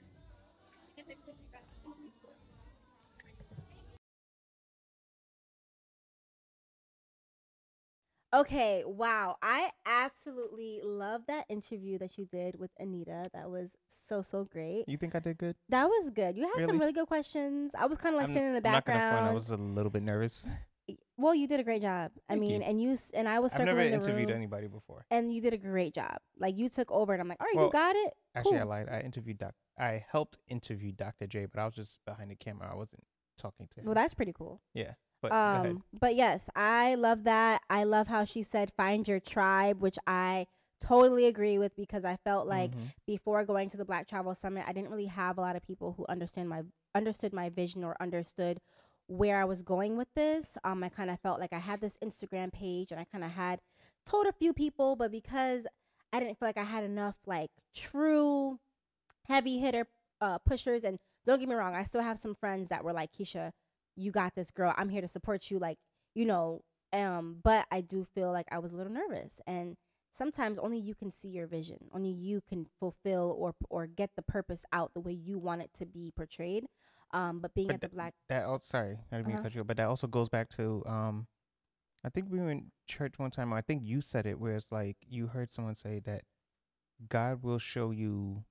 Okay, 8.34 8.84
wow. 8.86 9.38
I 9.42 9.72
absolutely 9.86 10.82
love 10.84 11.22
that 11.28 11.46
interview 11.50 11.98
that 11.98 12.18
you 12.18 12.26
did 12.26 12.60
with 12.60 12.70
Anita. 12.80 13.24
That 13.34 13.50
was 13.50 13.72
so 14.08 14.22
so 14.22 14.44
great. 14.44 14.86
You 14.88 14.98
think 14.98 15.16
I 15.16 15.20
did 15.20 15.38
good? 15.38 15.56
That 15.70 15.86
was 15.88 16.10
good. 16.12 16.36
You 16.38 16.44
had 16.44 16.52
Really? 16.58 16.66
some 16.66 16.80
really 16.80 16.94
good 16.94 17.08
questions. 17.08 17.72
I 17.78 17.86
was 17.88 17.98
kind 17.98 18.14
of 18.16 18.22
like 18.22 18.28
I'm 18.30 18.34
sitting 18.36 18.56
in 18.56 18.62
the 18.62 18.68
I'm 18.68 18.74
not 18.74 18.86
gonna 18.86 19.00
front. 19.00 19.26
I 19.28 19.34
was 19.34 19.50
a 19.50 19.58
little 19.58 19.90
bit 19.92 20.04
nervous. 20.04 20.48
Well, 21.18 21.36
you 21.36 21.48
did 21.48 21.60
a 21.60 21.64
great 21.64 21.82
job. 21.84 22.12
I 22.30 22.34
Thank 22.34 22.42
mean, 22.42 22.62
you. 22.62 22.68
and 22.68 22.82
you 22.82 22.92
s- 22.94 23.12
and 23.14 23.28
I 23.28 23.40
was 23.40 23.54
I've 23.54 23.66
never 23.66 23.82
interviewed 23.82 24.30
room, 24.30 24.38
anybody 24.38 24.68
before. 24.68 25.06
and 25.12 25.34
you 25.34 25.42
did 25.42 25.54
a 25.54 25.58
great 25.58 25.94
job. 25.94 26.18
Like 26.40 26.56
you 26.58 26.70
took 26.70 26.92
over, 26.92 27.14
and 27.14 27.22
I'm 27.22 27.28
like, 27.28 27.40
all 27.42 27.46
right, 27.48 27.56
Well, 27.56 27.66
you 27.66 27.72
got 27.72 27.96
it. 27.96 28.14
Actually, 28.36 28.60
I 28.60 28.64
lied. 28.64 28.90
I 28.90 29.02
interviewed 29.02 29.38
Doc. 29.38 29.54
I 29.78 30.04
helped 30.12 30.38
interview 30.48 30.92
Dr. 30.92 31.28
J, 31.28 31.46
but 31.46 31.60
I 31.60 31.66
was 31.66 31.76
just 31.76 32.00
behind 32.06 32.32
the 32.32 32.36
camera. 32.36 32.70
I 32.72 32.76
wasn't 32.76 33.04
talking 33.38 33.68
to 33.72 33.80
him. 33.82 33.86
Well, 33.86 33.96
that's 33.96 34.14
pretty 34.14 34.34
cool. 34.34 34.62
yeah. 34.74 34.94
But. 35.22 35.32
Um, 35.32 35.84
but 35.92 36.16
yes, 36.16 36.42
I 36.56 36.96
love 36.96 37.24
that. 37.26 37.62
I 37.70 37.84
love 37.84 38.08
how 38.08 38.26
she 38.26 38.44
said 38.44 38.72
find 38.78 39.08
your 39.08 39.20
tribe, 39.20 39.82
which 39.82 39.98
I 40.08 40.48
totally 40.80 41.26
agree 41.26 41.58
with 41.58 41.76
because 41.76 42.06
I 42.06 42.16
felt 42.24 42.48
like 42.48 42.72
Mhm. 42.72 42.94
before 43.06 43.44
going 43.44 43.70
to 43.70 43.78
the 43.78 43.84
Black 43.84 44.08
Travel 44.08 44.34
Summit, 44.34 44.64
I 44.66 44.72
didn't 44.72 44.92
really 44.92 45.08
have 45.08 45.38
a 45.38 45.42
lot 45.42 45.56
of 45.58 45.64
people 45.64 45.94
who 45.94 46.06
understand 46.08 46.48
my 46.48 46.64
understood 46.96 47.34
my 47.34 47.50
vision 47.50 47.84
or 47.84 47.96
understood 48.00 48.62
where 49.08 49.42
I 49.42 49.46
was 49.46 49.62
going 49.62 49.98
with 49.98 50.14
this. 50.14 50.58
Um, 50.64 50.84
I 50.84 50.90
kind 50.90 51.10
of 51.10 51.20
felt 51.20 51.40
like 51.40 51.52
I 51.54 51.60
had 51.60 51.82
this 51.82 51.98
Instagram 52.04 52.52
page 52.54 52.92
and 52.92 53.00
I 53.00 53.04
kind 53.04 53.24
of 53.24 53.32
had 53.32 53.60
told 54.06 54.26
a 54.26 54.32
few 54.32 54.54
people, 54.54 54.96
but 54.96 55.12
because 55.12 55.68
I 56.14 56.20
didn't 56.20 56.40
feel 56.40 56.48
like 56.48 56.58
I 56.58 56.64
had 56.64 56.84
enough 56.84 57.16
like 57.26 57.52
true 57.74 58.60
heavy 59.28 59.60
hitter 59.60 59.88
uh, 60.22 60.38
pushers, 60.40 60.84
and 60.84 60.98
don't 61.26 61.40
get 61.40 61.48
me 61.50 61.56
wrong, 61.56 61.76
I 61.76 61.84
still 61.84 62.02
have 62.02 62.20
some 62.20 62.36
friends 62.36 62.70
that 62.70 62.84
were 62.84 62.94
like, 62.94 63.12
Keisha, 63.12 63.52
you 64.00 64.12
got 64.12 64.36
this, 64.36 64.52
girl. 64.52 64.74
I'm 64.78 64.90
here 64.90 65.02
to 65.02 65.08
support 65.08 65.50
you, 65.52 65.60
like 65.60 65.78
you 66.16 66.26
know. 66.26 66.62
Um, 66.92 67.38
but 67.44 67.66
I 67.72 67.82
do 67.82 68.04
feel 68.16 68.32
like 68.32 68.48
I 68.52 68.58
was 68.60 68.74
a 68.74 68.76
little 68.76 68.92
nervous, 68.94 69.40
and 69.46 69.78
sometimes 70.18 70.58
only 70.58 70.80
you 70.80 70.96
can 70.96 71.12
see 71.12 71.28
your 71.28 71.46
vision. 71.48 71.78
Only 71.94 72.10
you 72.12 72.42
can 72.48 72.66
fulfill 72.80 73.36
or 73.38 73.54
or 73.70 73.86
get 73.88 74.12
the 74.16 74.24
purpose 74.24 74.64
out 74.74 74.94
the 74.94 75.00
way 75.00 75.14
you 75.14 75.38
want 75.38 75.62
it 75.62 75.72
to 75.80 75.86
be 75.86 76.12
portrayed. 76.16 76.66
Um, 77.12 77.40
but 77.40 77.54
being 77.54 77.68
But 77.68 77.76
at 77.76 77.82
the 77.82 77.90
black, 77.90 78.14
That 78.30 78.46
oh, 78.46 78.60
sorry, 78.62 78.98
I 79.12 79.16
didn't 79.18 79.28
mean 79.28 79.36
Uh-huh. 79.36 79.44
to 79.44 79.50
cut 79.50 79.56
you. 79.56 79.62
off, 79.62 79.68
But 79.68 79.78
that 79.78 79.88
also 79.88 80.08
goes 80.08 80.30
back 80.30 80.50
to 80.58 80.84
um, 80.86 81.28
I 82.04 82.10
think 82.10 82.28
we 82.30 82.40
were 82.40 82.52
in 82.52 82.72
church 82.88 83.18
one 83.18 83.32
time. 83.32 83.52
I 83.54 83.62
think 83.62 83.84
you 83.84 84.02
said 84.02 84.26
it, 84.26 84.40
where 84.40 84.56
it's 84.56 84.72
like 84.72 84.98
you 85.08 85.28
heard 85.28 85.52
someone 85.52 85.76
say 85.76 86.00
that 86.06 86.24
God 87.10 87.44
will 87.44 87.60
show 87.60 87.92
you 87.92 88.44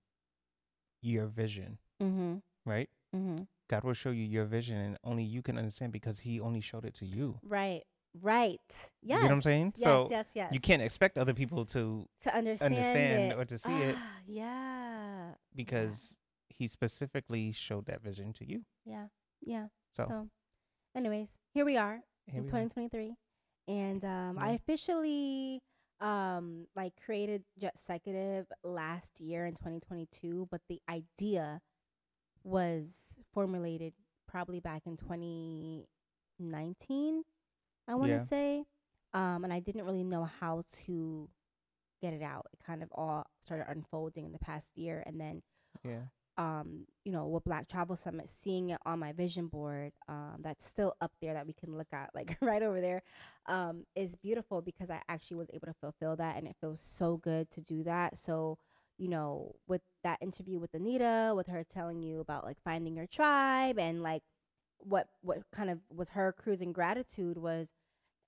your 1.01 1.27
vision, 1.27 1.79
mm-hmm, 2.03 2.37
right? 2.65 2.89
mm-hmm. 3.15 3.45
God 3.69 3.85
will 3.85 3.95
show 3.95 4.11
you 4.11 4.25
your 4.25 4.45
vision, 4.47 4.77
and 4.79 4.99
only 5.05 5.25
you 5.25 5.43
can 5.43 5.59
understand 5.59 5.93
because 5.93 6.19
He 6.21 6.41
only 6.41 6.61
showed 6.61 6.85
it 6.85 6.95
to 6.97 7.07
you. 7.07 7.39
right, 7.43 7.83
right, 8.23 8.61
Yeah. 9.03 9.17
You 9.17 9.23
know 9.23 9.29
what 9.29 9.35
I'm 9.35 9.43
saying? 9.43 9.73
Yes, 9.77 9.85
so 9.85 10.09
yes, 10.11 10.27
yes. 10.35 10.53
you 10.53 10.61
can't 10.61 10.83
expect 10.83 11.19
other 11.19 11.35
people 11.35 11.65
to 11.67 12.07
to 12.23 12.35
understand, 12.35 12.75
understand 12.75 13.33
or 13.35 13.45
to 13.45 13.59
see 13.59 13.73
it 13.73 13.95
Ah, 13.99 14.19
Yeah, 14.27 15.35
because 15.55 16.17
He 16.49 16.67
specifically 16.69 17.53
showed 17.53 17.87
that 17.87 18.03
vision 18.03 18.33
to 18.35 18.45
you. 18.49 18.65
yeah, 18.85 19.07
yeah. 19.43 19.67
So, 19.97 20.07
So, 20.09 20.29
anyways, 20.97 21.29
here 21.55 21.65
we 21.65 21.77
are. 21.77 22.01
here 22.27 22.39
in 22.41 22.45
we 22.45 22.49
are. 22.49 22.69
2023 22.69 23.15
and 23.69 24.03
um, 24.05 24.39
i 24.39 24.51
officially 24.53 25.61
um, 26.01 26.67
like 26.75 26.93
created 27.05 27.45
Jetxecutive 27.61 28.47
last 28.65 29.21
year 29.21 29.45
in 29.47 29.55
2022 29.55 30.49
but 30.51 30.61
the 30.69 30.81
idea 30.89 31.61
was 32.45 32.87
formulated 33.33 33.93
probably 34.27 34.61
back 34.61 34.83
in 34.87 34.97
2019 34.97 37.23
i 37.89 37.95
want 37.95 38.11
to 38.13 38.19
Yeah. 38.19 38.25
say 38.27 38.65
um, 39.15 39.45
and 39.45 39.53
i 39.53 39.61
didn't 39.61 39.85
really 39.85 40.05
know 40.05 40.25
how 40.41 40.65
to 40.87 41.29
get 42.01 42.13
it 42.13 42.23
out 42.23 42.47
it 42.53 42.59
kind 42.65 42.83
of 42.83 42.89
all 42.93 43.27
started 43.45 43.67
unfolding 43.69 44.25
in 44.25 44.33
the 44.33 44.39
past 44.39 44.69
year 44.77 45.03
and 45.07 45.21
then 45.21 45.43
yeah. 45.85 46.03
um, 46.37 46.87
you 47.05 47.11
know, 47.13 47.27
with 47.27 47.43
Black 47.45 47.69
Travel 47.69 47.97
Summit, 47.97 48.29
seeing 48.45 48.71
it 48.71 48.79
on 48.87 48.99
my 49.01 49.13
vision 49.13 49.49
board, 49.49 49.93
um, 50.09 50.37
that's 50.41 50.65
still 50.67 50.95
up 51.01 51.11
there 51.21 51.35
that 51.35 51.47
we 51.47 51.53
can 51.53 51.77
look 51.77 51.89
at, 51.93 52.11
like 52.15 52.37
right 52.43 52.63
over 52.63 52.81
there, 52.81 53.03
um, 53.47 53.85
is 53.97 54.15
beautiful 54.23 54.63
because 54.63 54.89
I 54.89 55.01
actually 55.09 55.39
was 55.39 55.49
able 55.53 55.67
to 55.67 55.75
fulfill 55.81 56.15
that, 56.17 56.37
and 56.37 56.47
it 56.47 56.55
feels 56.61 56.81
so 56.97 57.17
good 57.17 57.51
to 57.53 57.61
do 57.61 57.83
that. 57.85 58.17
So, 58.19 58.57
you 58.99 59.09
know, 59.09 59.55
with 59.67 59.81
that 60.05 60.19
interview 60.21 60.59
with 60.59 60.75
Anita, 60.75 61.33
with 61.37 61.47
her 61.47 61.65
telling 61.65 62.03
you 62.03 62.21
about 62.21 62.45
like 62.45 62.59
finding 62.65 62.97
your 62.97 63.07
tribe 63.07 63.79
and 63.79 64.03
like 64.03 64.23
what 64.79 65.09
what 65.23 65.39
kind 65.53 65.71
of 65.71 65.79
was 65.91 66.11
her 66.11 66.33
cruising 66.33 66.73
gratitude 66.73 67.37
was 67.39 67.67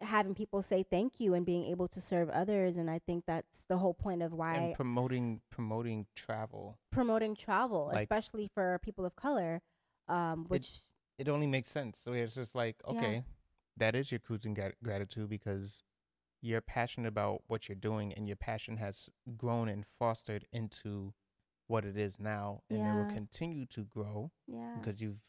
having 0.00 0.34
people 0.34 0.62
say 0.62 0.82
thank 0.82 1.14
you 1.18 1.34
and 1.34 1.44
being 1.44 1.66
able 1.66 1.86
to 1.86 2.00
serve 2.00 2.28
others 2.30 2.76
and 2.78 2.90
i 2.90 2.98
think 3.06 3.22
that's 3.26 3.64
the 3.68 3.76
whole 3.76 3.92
point 3.92 4.22
of 4.22 4.32
why 4.32 4.54
And 4.56 4.74
promoting 4.74 5.42
promoting 5.50 6.06
travel. 6.16 6.78
promoting 6.90 7.36
travel, 7.36 7.86
Like- 7.92 8.00
especially 8.00 8.48
for 8.54 8.80
people 8.82 9.04
of 9.04 9.14
color, 9.14 9.60
um, 10.08 10.46
which 10.48 10.80
it 11.18 11.28
only 11.28 11.46
makes 11.46 11.70
sense. 11.70 11.98
So 12.02 12.14
it's 12.14 12.34
just 12.34 12.54
like, 12.54 12.76
Yeah. 12.84 12.90
okay, 12.96 13.24
that 13.76 13.94
is 13.94 14.10
your 14.10 14.18
cruising 14.20 14.54
grat- 14.54 14.82
gratitude 14.82 15.28
because 15.28 15.82
you're 16.42 16.60
passionate 16.60 17.08
about 17.08 17.42
what 17.48 17.68
you're 17.68 17.76
doing, 17.76 18.12
and 18.14 18.26
your 18.26 18.36
passion 18.36 18.76
has 18.78 19.08
grown 19.36 19.68
and 19.68 19.84
fostered 19.98 20.46
into 20.52 21.12
what 21.66 21.84
it 21.84 21.96
is 21.96 22.14
now, 22.18 22.62
and 22.70 22.86
it 22.86 22.94
will 22.94 23.12
continue 23.14 23.66
to 23.66 23.84
grow 23.84 24.30
yeah, 24.46 24.74
because 24.78 25.00
you've 25.00 25.20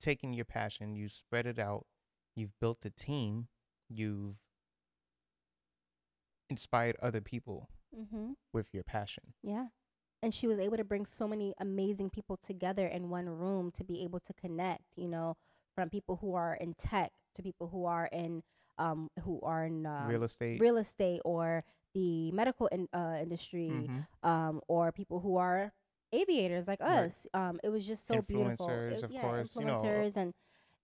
taken 0.00 0.32
your 0.32 0.44
passion, 0.44 0.94
you 0.94 1.08
spread 1.08 1.46
it 1.46 1.58
out, 1.58 1.86
you've 2.34 2.58
built 2.60 2.84
a 2.84 2.90
team, 2.90 3.48
you've 3.88 4.36
inspired 6.50 6.96
other 7.00 7.20
people 7.20 7.70
mm-hmm, 7.96 8.32
with 8.52 8.66
your 8.72 8.84
passion. 8.84 9.24
yeah, 9.42 9.66
and 10.22 10.34
she 10.34 10.46
was 10.46 10.58
able 10.58 10.76
to 10.76 10.84
bring 10.84 11.06
so 11.06 11.26
many 11.28 11.54
amazing 11.60 12.10
people 12.10 12.38
together 12.44 12.86
in 12.86 13.08
one 13.08 13.28
room 13.28 13.70
to 13.70 13.84
be 13.84 14.02
able 14.02 14.20
to 14.20 14.32
connect. 14.34 14.82
You 14.96 15.08
know, 15.08 15.36
from 15.74 15.88
people 15.88 16.16
who 16.20 16.34
are 16.34 16.54
in 16.54 16.74
tech 16.74 17.12
to 17.36 17.42
people 17.42 17.68
who 17.68 17.86
are 17.86 18.06
in 18.12 18.42
um 18.78 19.08
who 19.24 19.40
are 19.42 19.64
in 19.64 19.86
um, 19.86 20.08
Real 20.08 20.22
estate. 20.24 20.60
real 20.60 20.76
estate 20.78 21.20
or 21.24 21.64
the 21.94 22.30
medical 22.32 22.66
in, 22.68 22.88
uh, 22.92 23.16
industry, 23.20 23.70
Mhm. 23.70 24.06
um, 24.22 24.60
or 24.68 24.92
people 24.92 25.20
who 25.20 25.36
are 25.36 25.72
aviators 26.12 26.66
like 26.66 26.80
Right. 26.80 27.06
us. 27.06 27.26
Um, 27.34 27.60
it 27.62 27.68
was 27.68 27.86
just 27.86 28.06
so 28.06 28.22
beautiful. 28.22 28.66
Influencers, 28.68 28.98
It- 28.98 29.04
of 29.04 29.10
yeah, 29.10 29.22
course, 29.22 29.48
you 29.56 29.64
know, 29.64 29.78
influencers, 29.82 30.16
and 30.16 30.34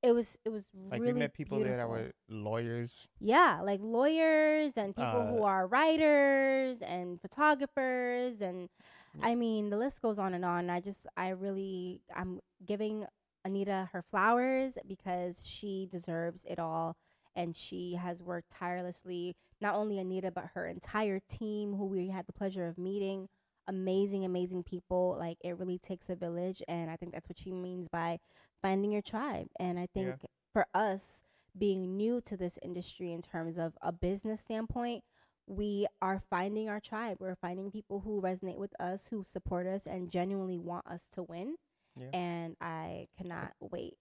it 0.03 0.12
was 0.12 0.26
it 0.44 0.50
was 0.50 0.64
Like 0.90 1.00
really 1.00 1.12
we 1.12 1.20
met 1.20 1.35
people 1.35 1.59
there 1.61 1.76
that 1.76 1.88
were 1.88 2.12
lawyers. 2.29 3.09
Yeah, 3.20 3.61
like 3.62 3.81
lawyers 3.83 4.72
and 4.76 4.94
people 4.94 5.26
who 5.26 5.42
Uh, 5.42 5.44
are 5.44 5.66
writers 5.66 6.79
and 6.83 7.20
photographers 7.20 8.40
and 8.40 8.68
Yeah. 9.14 9.26
I 9.26 9.35
mean 9.35 9.70
the 9.70 9.76
list 9.76 10.00
goes 10.03 10.18
on 10.18 10.35
and 10.35 10.44
on. 10.44 10.70
I 10.70 10.81
just 10.81 11.07
I 11.16 11.31
really 11.31 12.00
I'm 12.14 12.40
giving 12.64 13.07
Anita 13.44 13.88
her 13.92 14.03
flowers 14.03 14.74
because 14.87 15.37
she 15.44 15.88
deserves 15.90 16.44
it 16.44 16.59
all 16.59 16.96
and 17.37 17.57
she 17.57 17.95
has 17.95 18.23
worked 18.23 18.51
tirelessly. 18.51 19.35
Not 19.61 19.75
only 19.75 19.99
Anita 19.99 20.31
but 20.31 20.51
her 20.55 20.66
entire 20.66 21.21
team 21.21 21.75
who 21.75 21.87
we 21.87 22.09
had 22.09 22.27
the 22.27 22.33
pleasure 22.33 22.66
of 22.66 22.79
meeting. 22.79 23.29
Amazing, 23.69 24.25
amazing 24.25 24.62
people. 24.64 25.16
Like 25.19 25.38
it 25.43 25.59
really 25.59 25.79
takes 25.79 26.09
a 26.09 26.16
village 26.16 26.62
and 26.69 26.90
I 26.90 26.97
think 26.97 27.12
that's 27.12 27.29
what 27.29 27.38
she 27.38 27.53
means 27.53 27.88
by 27.90 28.19
finding 28.62 28.93
your 28.93 29.03
tribe. 29.03 29.47
And 29.59 29.79
I 29.79 29.87
think 29.95 30.09
Yeah. 30.09 30.29
for 30.53 30.66
us 30.75 31.23
being 31.59 31.97
new 31.97 32.21
to 32.23 32.37
this 32.37 32.59
industry 32.62 33.12
in 33.12 33.23
terms 33.23 33.59
of 33.59 33.75
a 33.83 33.93
business 33.93 34.40
standpoint, 34.40 35.05
we 35.47 35.87
are 36.01 36.23
finding 36.31 36.69
our 36.69 36.81
tribe. 36.81 37.16
We're 37.21 37.35
finding 37.35 37.71
people 37.73 38.01
who 38.01 38.21
resonate 38.23 38.57
with 38.59 38.73
us, 38.81 39.07
who 39.11 39.25
support 39.33 39.66
us, 39.66 39.83
and 39.87 40.11
genuinely 40.11 40.59
want 40.59 40.87
us 40.87 41.01
to 41.14 41.25
win. 41.25 41.57
Yeah. 41.97 42.11
And 42.12 42.57
I 42.61 43.09
cannot 43.16 43.53
wait 43.59 43.95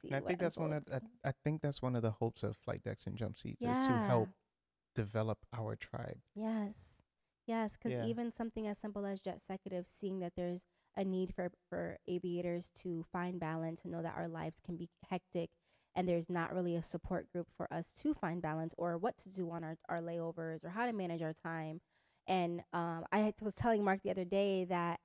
see. 0.00 0.12
And 0.12 0.16
I 0.16 0.20
think 0.20 0.40
that's 0.40 0.58
one 0.58 0.72
of 0.72 0.84
I. 0.92 1.00
I 1.24 1.32
think 1.44 1.60
that's 1.62 1.82
one 1.82 1.94
of 1.96 2.02
the 2.02 2.10
hopes 2.12 2.42
of 2.42 2.56
flight 2.56 2.82
decks 2.82 3.06
and 3.06 3.16
jump 3.16 3.36
seats 3.38 3.64
is 3.66 3.78
to 3.80 3.98
help 3.98 4.30
develop 4.94 5.38
our 5.52 5.76
tribe. 5.76 6.20
Yes, 6.34 6.74
yes, 7.46 7.76
because 7.76 7.94
Yeah. 7.94 8.00
even 8.00 8.32
something 8.32 8.66
as 8.66 8.78
simple 8.78 9.04
as 9.06 9.20
Jetxecutive, 9.20 9.86
seeing 9.98 10.20
that 10.20 10.34
there's 10.36 10.62
a 10.96 11.04
need 11.04 11.34
for 11.34 11.50
for 11.68 11.98
aviators 12.08 12.70
to 12.82 13.04
find 13.12 13.38
balance, 13.40 13.82
to 13.82 13.88
know 13.88 14.02
that 14.02 14.16
our 14.16 14.28
lives 14.28 14.60
can 14.64 14.76
be 14.76 14.88
hectic, 15.08 15.50
and 15.94 16.08
there's 16.08 16.28
not 16.30 16.54
really 16.54 16.76
a 16.76 16.82
support 16.82 17.30
group 17.32 17.48
for 17.56 17.72
us 17.72 17.86
to 18.02 18.14
find 18.14 18.40
balance 18.42 18.74
or 18.78 18.96
what 18.98 19.16
to 19.18 19.28
do 19.28 19.50
on 19.50 19.64
our 19.64 19.76
our 19.88 20.00
layovers 20.00 20.64
or 20.64 20.70
how 20.70 20.86
to 20.86 20.92
manage 20.92 21.22
our 21.22 21.34
time. 21.34 21.80
And 22.26 22.62
um, 22.72 23.04
I 23.12 23.32
was 23.40 23.54
telling 23.54 23.84
Mark 23.84 24.02
the 24.02 24.10
other 24.10 24.24
day 24.24 24.64
that 24.66 25.00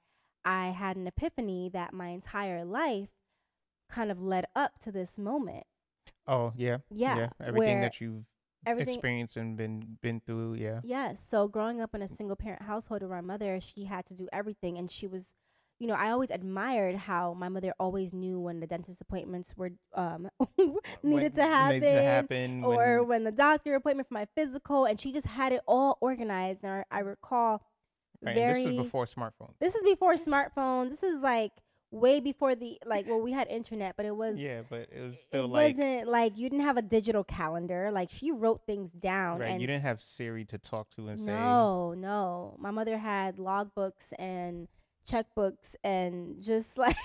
I 0.45 0.69
had 0.69 0.97
an 0.97 1.07
epiphany 1.07 1.69
that 1.73 1.93
my 1.93 2.09
entire 2.09 2.65
life 2.65 3.09
kind 3.93 4.11
of 4.11 4.21
led 4.21 4.45
up 4.55 4.71
to 4.83 4.91
this 4.91 5.17
moment. 5.17 5.65
Oh 6.27 6.53
yeah, 6.55 6.77
Yeah, 6.89 7.29
Everything 7.39 7.79
where 7.79 7.81
that 7.81 8.01
you've 8.01 8.23
Everything 8.65 8.93
experienced 8.93 9.35
and 9.35 9.57
been 9.57 9.97
been 10.01 10.21
through, 10.21 10.53
yeah. 10.55 10.79
Yes. 10.83 11.21
So 11.29 11.47
growing 11.49 11.81
up 11.81 11.93
in 11.93 12.01
a 12.01 12.07
single 12.07 12.37
parent 12.37 12.61
household 12.61 13.01
with 13.01 13.11
my 13.11 13.19
mother, 13.21 13.59
she 13.59 13.83
had 13.83 14.05
to 14.07 14.13
do 14.13 14.27
everything, 14.31 14.77
and 14.77 14.89
she 14.89 15.05
was, 15.05 15.23
you 15.79 15.87
know, 15.87 15.95
I 15.95 16.11
always 16.11 16.29
admired 16.31 16.95
how 16.95 17.33
my 17.33 17.49
mother 17.49 17.73
always 17.77 18.13
knew 18.13 18.39
when 18.39 18.61
the 18.61 18.67
dentist 18.67 19.01
appointments 19.01 19.49
were 19.57 19.71
um 19.95 20.29
needed 21.03 21.35
to 21.35 21.43
happen, 21.43 21.81
Needed 21.81 21.93
to 21.93 22.01
happen. 22.01 22.63
or 22.63 22.99
when, 22.99 23.07
when 23.07 23.23
the 23.25 23.31
doctor 23.31 23.75
appointment 23.75 24.07
for 24.07 24.13
my 24.13 24.27
physical, 24.33 24.85
and 24.85 24.99
she 24.99 25.11
just 25.11 25.27
had 25.27 25.51
it 25.51 25.61
all 25.67 25.97
organized. 25.99 26.63
And 26.63 26.71
I, 26.71 26.83
I 26.89 26.99
recall 26.99 27.61
right, 28.21 28.33
very. 28.33 28.63
this 28.63 28.71
is 28.71 28.77
before 28.77 29.07
smartphones. 29.07 29.55
This 29.59 29.75
is 29.75 29.83
before 29.83 30.15
smartphones. 30.15 30.91
This 30.91 31.03
is 31.03 31.19
like 31.19 31.51
way 31.93 32.19
before 32.19 32.55
the 32.55 32.79
like. 32.85 33.07
Well, 33.07 33.21
we 33.21 33.31
had 33.31 33.47
internet, 33.47 33.95
but 33.95 34.05
it 34.05 34.15
was 34.15 34.37
Yeah, 34.37 34.61
but 34.69 34.89
it 34.91 35.01
was 35.01 35.15
still 35.27 35.45
it 35.45 35.47
like 35.47 35.77
wasn't 35.77 36.07
like 36.09 36.37
you 36.37 36.49
didn't 36.49 36.65
have 36.65 36.77
a 36.77 36.81
digital 36.81 37.23
calendar. 37.23 37.89
Like 37.91 38.09
she 38.09 38.31
wrote 38.31 38.61
things 38.65 38.91
down, 38.91 39.39
right. 39.39 39.51
and 39.51 39.61
You 39.61 39.67
didn't 39.67 39.83
have 39.83 40.01
Siri 40.01 40.45
to 40.45 40.57
talk 40.57 40.89
to 40.95 41.07
and 41.07 41.19
say 41.19 41.27
no, 41.27 41.93
no. 41.93 42.55
My 42.59 42.71
mother 42.71 42.97
had 42.97 43.37
logbooks 43.37 44.11
and 44.17 44.67
checkbooks 45.09 45.75
and 45.83 46.41
just 46.41 46.77
like 46.77 46.97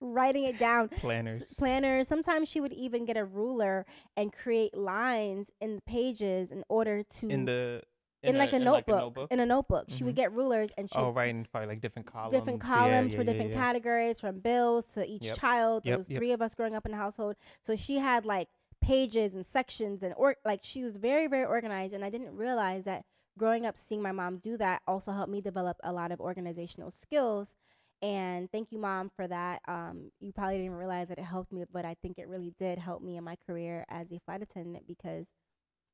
writing 0.00 0.44
it 0.44 0.58
down. 0.58 0.90
S- 0.92 1.00
planners. 1.00 1.54
Planners. 1.58 2.08
Sometimes 2.08 2.48
she 2.48 2.60
would 2.60 2.72
even 2.72 3.04
get 3.04 3.16
a 3.16 3.24
ruler 3.24 3.86
and 4.16 4.32
create 4.32 4.76
lines 4.76 5.48
in 5.60 5.76
the 5.76 5.82
pages 5.82 6.50
in 6.50 6.64
order 6.68 7.02
to 7.02 7.28
in 7.28 7.44
the 7.44 7.82
in, 8.24 8.38
like, 8.38 8.52
a 8.52 8.56
in 8.56 8.64
notebook, 8.64 9.28
in 9.30 9.40
a 9.40 9.46
notebook. 9.46 9.86
She 9.88 10.04
would 10.04 10.14
Mhm. 10.14 10.16
get 10.16 10.32
rulers 10.32 10.70
and 10.76 10.90
she 10.90 10.96
oh, 10.98 11.14
and 11.16 11.50
probably 11.50 11.68
like 11.68 11.80
different 11.80 12.06
columns. 12.06 12.32
different 12.34 12.60
columns 12.60 13.12
yeah, 13.12 13.18
for 13.18 13.22
yeah, 13.24 13.32
different 13.32 13.50
yeah. 13.50 13.56
categories 13.56 14.20
from 14.20 14.40
bills 14.40 14.84
to 14.94 15.04
each 15.06 15.22
Yep. 15.22 15.38
child. 15.38 15.84
There 15.84 15.92
Yep, 15.92 15.98
was 15.98 16.08
yep. 16.10 16.18
three 16.18 16.32
of 16.32 16.42
us 16.42 16.54
growing 16.54 16.74
up 16.74 16.84
in 16.86 16.92
the 16.92 16.98
household, 16.98 17.36
so 17.62 17.76
she 17.76 17.98
had 17.98 18.24
like 18.24 18.48
pages 18.80 19.34
and 19.34 19.46
sections 19.46 20.02
and 20.02 20.12
or 20.16 20.36
like 20.44 20.60
she 20.62 20.82
was 20.82 20.96
very 20.96 21.26
very 21.26 21.44
organized. 21.46 21.94
And 21.94 22.04
I 22.04 22.10
didn't 22.10 22.34
realize 22.36 22.84
that 22.84 23.04
growing 23.38 23.66
up 23.66 23.76
seeing 23.78 24.02
my 24.02 24.12
mom 24.12 24.38
do 24.38 24.56
that 24.58 24.82
also 24.86 25.10
helped 25.12 25.30
me 25.30 25.40
develop 25.40 25.76
a 25.82 25.92
lot 25.92 26.12
of 26.12 26.20
organizational 26.20 26.90
skills. 26.90 27.54
And 28.02 28.50
thank 28.52 28.70
you, 28.70 28.78
mom, 28.78 29.10
for 29.16 29.26
that. 29.26 29.62
Um, 29.66 30.12
you 30.20 30.32
probably 30.32 30.58
didn't 30.58 30.74
realize 30.74 31.08
that 31.08 31.18
it 31.18 31.24
helped 31.24 31.52
me, 31.52 31.64
but 31.72 31.86
I 31.86 31.94
think 32.02 32.18
it 32.18 32.28
really 32.28 32.52
did 32.58 32.78
help 32.78 33.02
me 33.02 33.16
in 33.16 33.24
my 33.24 33.36
career 33.46 33.86
as 33.88 34.12
a 34.12 34.20
flight 34.26 34.42
attendant 34.42 34.86
because 34.86 35.26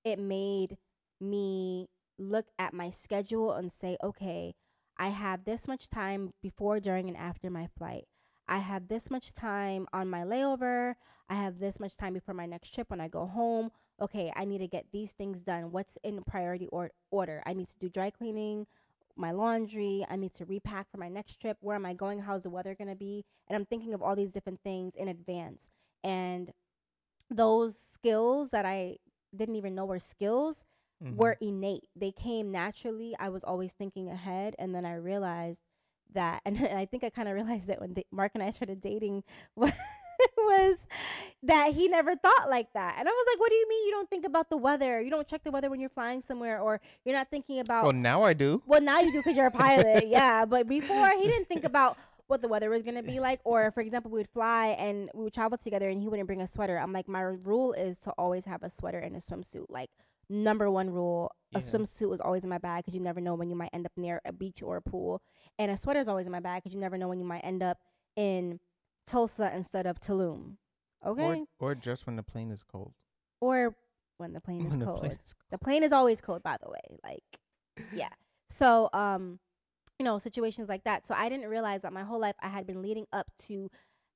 it 0.04 0.18
made 0.18 0.76
me 1.20 1.88
look 2.20 2.46
at 2.58 2.74
my 2.74 2.90
schedule 2.90 3.52
and 3.52 3.72
say, 3.72 3.96
okay, 4.02 4.54
I 4.98 5.08
have 5.08 5.44
this 5.44 5.66
much 5.66 5.88
time 5.88 6.34
before, 6.42 6.78
during, 6.78 7.08
and 7.08 7.16
after 7.16 7.50
my 7.50 7.68
flight. 7.78 8.04
I 8.46 8.58
have 8.58 8.88
this 8.88 9.10
much 9.10 9.32
time 9.32 9.86
on 9.92 10.10
my 10.10 10.22
layover. 10.22 10.94
I 11.28 11.34
have 11.34 11.58
this 11.58 11.80
much 11.80 11.96
time 11.96 12.14
before 12.14 12.34
my 12.34 12.46
next 12.46 12.74
trip 12.74 12.90
when 12.90 13.00
I 13.00 13.08
go 13.08 13.26
home. 13.26 13.70
Okay, 14.02 14.32
I 14.34 14.44
need 14.44 14.58
to 14.58 14.66
get 14.66 14.86
these 14.92 15.12
things 15.12 15.40
done. 15.40 15.70
What's 15.70 15.96
in 16.02 16.22
priority 16.24 16.66
or- 16.66 16.90
order? 17.10 17.42
I 17.46 17.54
need 17.54 17.68
to 17.68 17.78
do 17.78 17.88
dry 17.88 18.10
cleaning, 18.10 18.66
my 19.16 19.30
laundry. 19.30 20.04
I 20.08 20.16
need 20.16 20.34
to 20.34 20.44
repack 20.44 20.90
for 20.90 20.98
my 20.98 21.08
next 21.08 21.40
trip. 21.40 21.58
Where 21.60 21.76
am 21.76 21.86
I 21.86 21.94
going? 21.94 22.20
How's 22.20 22.42
the 22.42 22.50
weather 22.50 22.74
going 22.74 22.88
to 22.88 22.96
be? 22.96 23.24
And 23.48 23.56
I'm 23.56 23.66
thinking 23.66 23.94
of 23.94 24.02
all 24.02 24.16
these 24.16 24.32
different 24.32 24.60
things 24.62 24.94
in 24.96 25.08
advance. 25.08 25.70
And 26.02 26.52
those 27.30 27.74
skills 27.94 28.50
that 28.50 28.66
I 28.66 28.96
didn't 29.34 29.56
even 29.56 29.74
know 29.74 29.84
were 29.84 30.00
skills 30.00 30.64
Mhm. 31.02 31.16
were 31.16 31.36
innate. 31.40 31.84
They 31.96 32.12
came 32.12 32.50
naturally. 32.52 33.16
I 33.18 33.28
was 33.30 33.42
always 33.44 33.72
thinking 33.72 34.08
ahead, 34.08 34.54
and 34.58 34.74
then 34.74 34.84
I 34.84 34.94
realized 34.96 35.60
that, 36.12 36.42
and, 36.46 36.58
I 36.58 36.86
think 36.86 37.04
I 37.04 37.10
kind 37.10 37.28
of 37.28 37.34
realized 37.34 37.68
it 37.68 37.80
when 37.80 37.94
Mark 38.10 38.32
and 38.34 38.42
I 38.42 38.50
started 38.50 38.80
dating 38.80 39.24
was, 39.56 39.72
was 40.36 40.76
that 41.44 41.72
he 41.72 41.88
never 41.88 42.14
thought 42.16 42.50
like 42.50 42.72
that. 42.74 42.96
And 42.98 43.08
I 43.08 43.10
was 43.10 43.26
like, 43.32 43.40
"What 43.40 43.48
do 43.48 43.54
you 43.54 43.68
mean 43.68 43.86
you 43.86 43.92
don't 43.92 44.10
think 44.10 44.26
about 44.26 44.50
the 44.50 44.56
weather? 44.58 45.00
You 45.00 45.10
don't 45.10 45.26
check 45.26 45.42
the 45.44 45.50
weather 45.50 45.70
when 45.70 45.80
you're 45.80 45.88
flying 45.88 46.20
somewhere, 46.20 46.60
or 46.60 46.80
you're 47.04 47.14
not 47.14 47.28
thinking 47.30 47.60
about." 47.60 47.84
Well, 47.84 47.92
now 47.94 48.22
I 48.22 48.34
do. 48.34 48.62
Well, 48.66 48.80
now 48.82 49.00
you 49.00 49.12
do 49.12 49.18
because 49.18 49.36
you're 49.36 49.46
a 49.46 49.50
pilot, 49.50 50.06
yeah. 50.18 50.44
But 50.44 50.68
before, 50.68 51.10
he 51.18 51.26
didn't 51.26 51.48
think 51.48 51.64
about 51.64 51.96
what 52.26 52.42
the 52.42 52.48
weather 52.48 52.68
was 52.70 52.82
gonna 52.82 53.02
be 53.02 53.18
like, 53.18 53.40
or 53.44 53.70
for 53.72 53.80
example, 53.80 54.10
we 54.10 54.18
would 54.18 54.28
fly 54.28 54.68
and 54.78 55.10
we 55.14 55.24
would 55.24 55.32
travel 55.34 55.56
together, 55.56 55.88
and 55.88 56.00
he 56.02 56.08
wouldn't 56.08 56.26
bring 56.26 56.42
a 56.42 56.46
sweater. 56.46 56.78
I'm 56.78 56.92
like, 56.92 57.08
my 57.08 57.22
rule 57.22 57.72
is 57.72 57.98
to 58.00 58.10
always 58.18 58.44
have 58.44 58.62
a 58.62 58.70
sweater 58.70 58.98
and 58.98 59.16
a 59.16 59.20
swimsuit. 59.20 59.66
Like 59.70 59.90
number 60.30 60.70
one 60.70 60.88
rule, 60.90 61.32
a 61.54 61.58
Yeah. 61.58 61.64
swimsuit 61.66 62.08
was 62.08 62.20
always 62.20 62.44
in 62.44 62.48
my 62.48 62.58
bag 62.58 62.84
because 62.84 62.94
you 62.94 63.00
never 63.02 63.20
know 63.20 63.34
when 63.34 63.50
you 63.50 63.56
might 63.56 63.70
end 63.72 63.84
up 63.84 63.92
near 63.96 64.20
a 64.24 64.32
beach 64.32 64.62
or 64.62 64.76
a 64.76 64.82
pool, 64.82 65.20
and 65.58 65.70
a 65.70 65.76
sweater 65.76 66.00
is 66.00 66.08
always 66.08 66.24
in 66.26 66.32
my 66.32 66.40
bag 66.40 66.62
because 66.62 66.72
you 66.74 66.80
never 66.80 66.96
know 66.96 67.08
when 67.08 67.18
you 67.18 67.26
might 67.26 67.40
end 67.44 67.62
up 67.62 67.78
in 68.16 68.60
Tulsa 69.06 69.50
instead 69.54 69.86
of 69.86 70.00
Tulum. 70.00 70.56
Okay, 71.04 71.42
Or 71.58 71.70
or 71.70 71.74
just 71.74 72.06
when 72.06 72.16
the 72.16 72.22
plane 72.22 72.50
is 72.50 72.62
cold. 72.62 72.92
or, 73.40 73.74
when 74.18 74.32
the 74.32 74.40
plane 74.40 74.60
is 74.66 74.70
When 74.70 74.78
the 74.80 74.86
cold. 74.86 75.00
plane 75.00 75.12
is 75.24 75.34
The 75.50 75.58
plane 75.58 75.82
is 75.82 75.92
always 75.92 76.20
cold, 76.20 76.42
by 76.42 76.56
the 76.62 76.70
way. 76.70 76.98
Like, 77.02 77.24
yeah. 77.92 78.10
So, 78.58 78.90
um, 78.92 79.38
you 79.98 80.04
know, 80.04 80.18
situations 80.18 80.68
like 80.68 80.84
that. 80.84 81.06
So 81.06 81.14
I 81.14 81.28
didn't 81.28 81.48
realize 81.48 81.82
that 81.82 81.92
my 81.92 82.02
whole 82.04 82.20
life 82.20 82.36
I 82.42 82.48
had 82.48 82.66
been 82.66 82.82
leading 82.82 83.06
up 83.12 83.26
to 83.48 83.70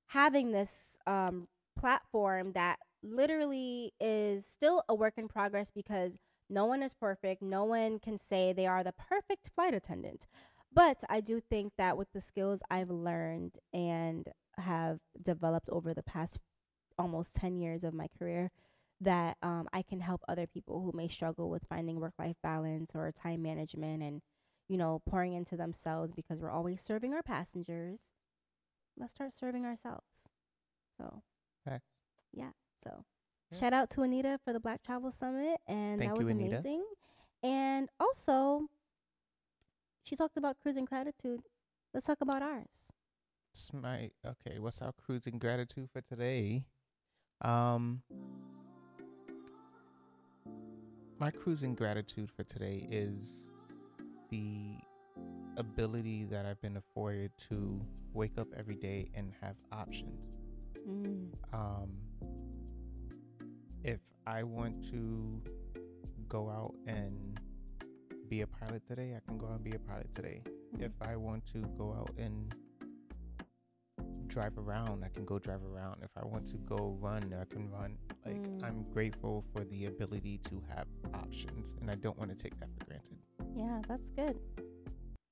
having 0.08 0.52
this 0.52 0.70
um 1.06 1.48
platform 1.78 2.52
that 2.52 2.78
literally 3.04 3.92
is 4.00 4.44
still 4.46 4.82
a 4.88 4.94
work 4.94 5.14
in 5.16 5.28
progress 5.28 5.68
because 5.74 6.12
no 6.50 6.64
one 6.66 6.82
is 6.82 6.94
perfect. 6.94 7.42
No 7.42 7.64
one 7.64 7.98
can 7.98 8.18
say 8.18 8.52
they 8.52 8.66
are 8.66 8.84
the 8.84 8.92
perfect 8.92 9.50
flight 9.54 9.74
attendant. 9.74 10.26
But 10.72 10.98
I 11.08 11.20
do 11.20 11.40
think 11.40 11.72
that 11.78 11.96
with 11.96 12.08
the 12.12 12.20
skills 12.20 12.60
I've 12.70 12.90
learned 12.90 13.58
and 13.72 14.26
have 14.58 14.98
developed 15.22 15.68
over 15.68 15.94
the 15.94 16.02
past 16.02 16.38
almost 16.98 17.34
10 17.34 17.56
years 17.58 17.84
of 17.84 17.94
my 17.94 18.08
career, 18.18 18.50
that 19.00 19.36
um, 19.42 19.68
I 19.72 19.82
can 19.82 20.00
help 20.00 20.22
other 20.28 20.46
people 20.46 20.80
who 20.80 20.96
may 20.96 21.08
struggle 21.08 21.50
with 21.50 21.64
finding 21.68 22.00
work 22.00 22.14
life 22.18 22.36
balance 22.42 22.92
or 22.94 23.12
time 23.12 23.42
management 23.42 24.02
and, 24.02 24.22
you 24.68 24.76
know, 24.76 25.02
pouring 25.08 25.34
into 25.34 25.56
themselves 25.56 26.12
because 26.14 26.40
we're 26.40 26.50
always 26.50 26.80
serving 26.80 27.12
our 27.14 27.22
passengers. 27.22 28.00
Let's 28.96 29.12
start 29.12 29.32
serving 29.38 29.64
ourselves. 29.64 30.06
So, 30.96 31.22
Facts. 31.64 31.90
yeah. 32.32 32.50
So, 32.84 33.04
Yeah. 33.50 33.58
shout 33.58 33.72
out 33.72 33.90
to 33.90 34.02
Anita 34.02 34.38
for 34.44 34.52
the 34.52 34.60
Black 34.60 34.82
Travel 34.82 35.10
Summit. 35.12 35.60
And 35.66 35.98
Thank 35.98 36.12
that 36.12 36.18
was 36.18 36.28
Anita. 36.28 36.58
amazing. 36.58 36.84
And 37.42 37.88
also, 37.98 38.68
she 40.04 40.16
talked 40.16 40.36
about 40.36 40.58
cruising 40.60 40.84
gratitude. 40.84 41.42
Let's 41.92 42.06
talk 42.06 42.20
about 42.20 42.42
ours. 42.42 42.90
My 43.72 44.10
okay. 44.26 44.58
What's 44.58 44.82
our 44.82 44.92
cruising 44.92 45.38
gratitude 45.38 45.88
for 45.92 46.00
today? 46.00 46.64
Um, 47.40 48.02
my 51.18 51.30
cruising 51.30 51.74
gratitude 51.74 52.30
for 52.32 52.42
today 52.44 52.86
is 52.90 53.52
the 54.30 54.78
ability 55.56 56.24
that 56.24 56.46
I've 56.46 56.60
been 56.60 56.76
afforded 56.76 57.30
to 57.50 57.80
wake 58.12 58.38
up 58.38 58.48
every 58.56 58.74
day 58.74 59.08
and 59.14 59.32
have 59.40 59.56
options. 59.70 60.20
Mm. 60.88 61.30
Um, 61.52 61.90
if 63.84 64.00
I 64.26 64.42
want 64.42 64.82
to 64.90 65.40
go 66.28 66.48
out 66.48 66.74
and 66.86 67.38
be 68.28 68.40
a 68.40 68.46
pilot 68.46 68.82
today, 68.88 69.14
I 69.16 69.20
can 69.28 69.38
go 69.38 69.46
out 69.46 69.56
and 69.56 69.64
be 69.64 69.72
a 69.72 69.78
pilot 69.78 70.12
today. 70.14 70.42
If 70.78 70.92
I 71.02 71.14
want 71.16 71.44
to 71.52 71.58
go 71.78 71.92
out 71.92 72.10
and 72.18 72.54
drive 74.26 74.56
around, 74.58 75.04
I 75.04 75.08
can 75.08 75.24
go 75.24 75.38
drive 75.38 75.60
around. 75.62 76.02
If 76.02 76.10
I 76.16 76.26
want 76.26 76.46
to 76.48 76.56
go 76.56 76.96
run, 77.00 77.34
I 77.40 77.44
can 77.44 77.70
run. 77.70 77.96
Like 78.24 78.36
Mm. 78.36 78.64
I'm 78.64 78.82
grateful 78.92 79.44
for 79.52 79.64
the 79.64 79.86
ability 79.86 80.38
to 80.44 80.62
have 80.74 80.86
options, 81.12 81.74
and 81.80 81.90
I 81.90 81.94
don't 81.94 82.18
want 82.18 82.30
to 82.30 82.36
take 82.36 82.58
that 82.58 82.70
for 82.78 82.86
granted. 82.86 83.18
Yeah, 83.54 83.80
that's 83.86 84.08
good. 84.10 84.38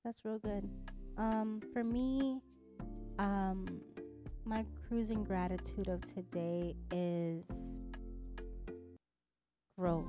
That's 0.05 0.23
real 0.23 0.37
good. 0.39 0.69
Um, 1.17 1.61
for 1.73 1.83
me, 1.83 2.39
um, 3.19 3.65
my 4.45 4.65
cruising 4.87 5.23
gratitude 5.23 5.87
of 5.87 6.01
today 6.13 6.75
is 6.91 7.43
growth. 9.77 10.05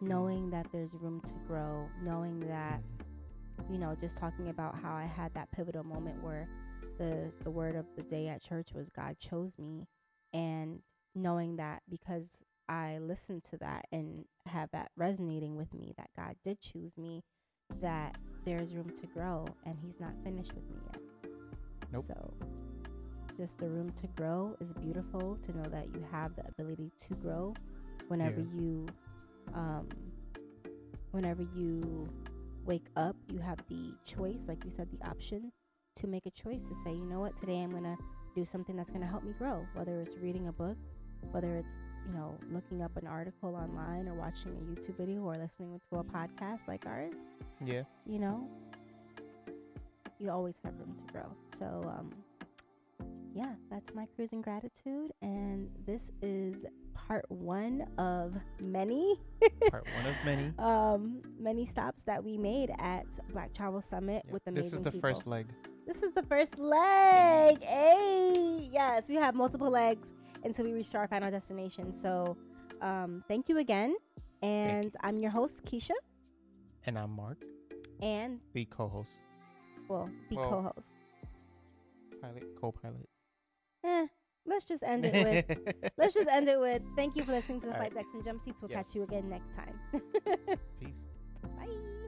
Knowing 0.00 0.50
that 0.50 0.66
there's 0.72 0.92
room 0.94 1.20
to 1.22 1.32
grow, 1.46 1.88
knowing 2.02 2.40
that, 2.40 2.82
you 3.70 3.78
know, 3.78 3.96
just 3.98 4.16
talking 4.16 4.50
about 4.50 4.74
how 4.82 4.94
I 4.94 5.06
had 5.06 5.32
that 5.34 5.50
pivotal 5.52 5.84
moment 5.84 6.22
where 6.22 6.46
the 6.98 7.30
the 7.44 7.50
word 7.50 7.76
of 7.76 7.86
the 7.96 8.02
day 8.02 8.28
at 8.28 8.42
church 8.42 8.68
was 8.74 8.88
God 8.94 9.16
chose 9.18 9.52
me 9.58 9.86
and 10.32 10.80
knowing 11.14 11.56
that 11.56 11.82
because 11.88 12.24
I 12.68 12.98
listened 12.98 13.44
to 13.50 13.58
that 13.58 13.86
and 13.92 14.24
have 14.46 14.70
that 14.72 14.90
resonating 14.96 15.56
with 15.56 15.72
me 15.72 15.94
that 15.96 16.10
God 16.16 16.34
did 16.44 16.60
choose 16.60 16.92
me 16.96 17.22
that 17.80 18.16
there's 18.44 18.74
room 18.74 18.92
to 19.00 19.06
grow 19.08 19.46
and 19.64 19.76
he's 19.80 19.98
not 20.00 20.12
finished 20.24 20.52
with 20.52 20.64
me 20.68 20.76
yet. 20.92 21.30
Nope. 21.92 22.04
So 22.08 22.34
just 23.38 23.58
the 23.58 23.68
room 23.68 23.92
to 24.00 24.06
grow 24.08 24.56
is 24.60 24.72
beautiful 24.72 25.38
to 25.44 25.56
know 25.56 25.68
that 25.70 25.86
you 25.94 26.04
have 26.10 26.34
the 26.36 26.44
ability 26.48 26.90
to 27.08 27.14
grow 27.16 27.54
whenever 28.08 28.40
Yeah. 28.40 28.60
you 28.60 28.86
um 29.54 29.86
whenever 31.12 31.42
you 31.42 32.08
wake 32.64 32.86
up, 32.96 33.16
you 33.28 33.38
have 33.38 33.58
the 33.68 33.94
choice, 34.04 34.40
like 34.48 34.64
you 34.64 34.72
said, 34.76 34.88
the 34.90 35.08
option 35.08 35.52
to 35.96 36.06
make 36.06 36.26
a 36.26 36.30
choice 36.30 36.60
to 36.68 36.74
say, 36.84 36.90
you 36.92 37.06
know 37.06 37.20
what, 37.20 37.36
today 37.38 37.62
I'm 37.62 37.70
gonna 37.70 37.96
do 38.34 38.44
something 38.44 38.76
that's 38.76 38.90
gonna 38.90 39.06
help 39.06 39.22
me 39.24 39.32
grow, 39.38 39.64
whether 39.74 40.00
it's 40.00 40.16
reading 40.18 40.48
a 40.48 40.52
book, 40.52 40.76
whether 41.30 41.56
it's 41.56 41.68
you 42.06 42.12
know, 42.12 42.38
looking 42.52 42.82
up 42.82 42.96
an 42.96 43.06
article 43.06 43.56
online 43.56 44.06
or 44.08 44.14
watching 44.14 44.52
a 44.56 44.60
YouTube 44.60 44.96
video 44.96 45.22
or 45.22 45.34
listening 45.34 45.80
to 45.90 45.98
a 45.98 46.04
podcast 46.04 46.60
like 46.68 46.86
ours, 46.86 47.14
Yeah. 47.64 47.82
you 48.06 48.20
know, 48.20 48.48
you 50.20 50.30
always 50.30 50.54
have 50.64 50.74
room 50.78 50.94
to 51.06 51.12
grow. 51.12 51.26
So, 51.58 51.66
um, 51.88 52.10
yeah, 53.36 53.52
that's 53.70 53.94
my 53.94 54.06
cruising 54.16 54.40
gratitude. 54.40 55.12
And 55.22 55.68
this 55.86 56.02
is 56.22 56.54
part 56.94 57.24
one 57.30 57.86
of 57.98 58.34
many, 58.60 59.20
Part 59.70 59.84
one 59.96 60.06
of 60.06 60.14
many. 60.24 60.52
um, 60.58 61.20
many 61.38 61.66
stops 61.66 62.02
that 62.06 62.22
we 62.24 62.38
made 62.38 62.70
at 62.78 63.04
Black 63.32 63.52
Travel 63.52 63.82
Summit 63.82 64.22
Yep. 64.24 64.32
with 64.32 64.42
amazing 64.46 64.70
This 64.70 64.78
is 64.78 64.82
the 64.82 64.90
people. 64.90 65.10
first 65.12 65.26
leg. 65.26 65.46
This 65.86 65.98
is 66.02 66.12
the 66.14 66.22
first 66.22 66.58
leg. 66.58 67.62
Hey, 67.62 68.68
yes, 68.72 69.04
we 69.08 69.14
have 69.16 69.34
multiple 69.34 69.70
legs 69.70 70.08
until 70.44 70.64
we 70.64 70.72
reach 70.72 70.94
our 70.94 71.06
final 71.06 71.30
destination. 71.30 71.94
So, 72.02 72.36
um, 72.80 73.22
thank 73.28 73.48
you 73.48 73.58
again. 73.58 73.94
And 74.42 74.84
you. 74.86 74.90
I'm 75.02 75.18
your 75.18 75.30
host, 75.30 75.62
Keisha, 75.64 75.94
And 76.86 76.98
I'm 76.98 77.10
Mark, 77.10 77.42
and 78.00 78.40
the 78.52 78.64
co-host, 78.66 79.12
well, 79.88 80.10
the 80.30 80.36
Well- 80.36 80.50
co-host. 80.50 80.86
pilot, 82.20 82.44
co-pilot. 82.60 83.08
Eh, 83.86 84.06
let's 84.46 84.64
just 84.64 84.82
end 84.82 85.04
it 85.04 85.14
with. 85.14 85.92
let's 85.98 86.14
just 86.14 86.28
end 86.28 86.48
it 86.48 86.58
with. 86.58 86.82
Thank 86.96 87.16
you 87.16 87.24
for 87.24 87.32
listening 87.32 87.60
to 87.60 87.66
the 87.66 87.72
All 87.72 87.78
Flight 87.78 87.94
right. 87.94 88.04
Decks 88.04 88.14
and 88.14 88.24
Jump 88.24 88.42
Seats. 88.44 88.58
We'll 88.60 88.68
catch 88.68 88.94
you 88.94 89.04
again 89.04 89.28
next 89.28 89.54
time. 89.54 89.78
Peace. 90.80 90.94
Bye. 91.42 92.05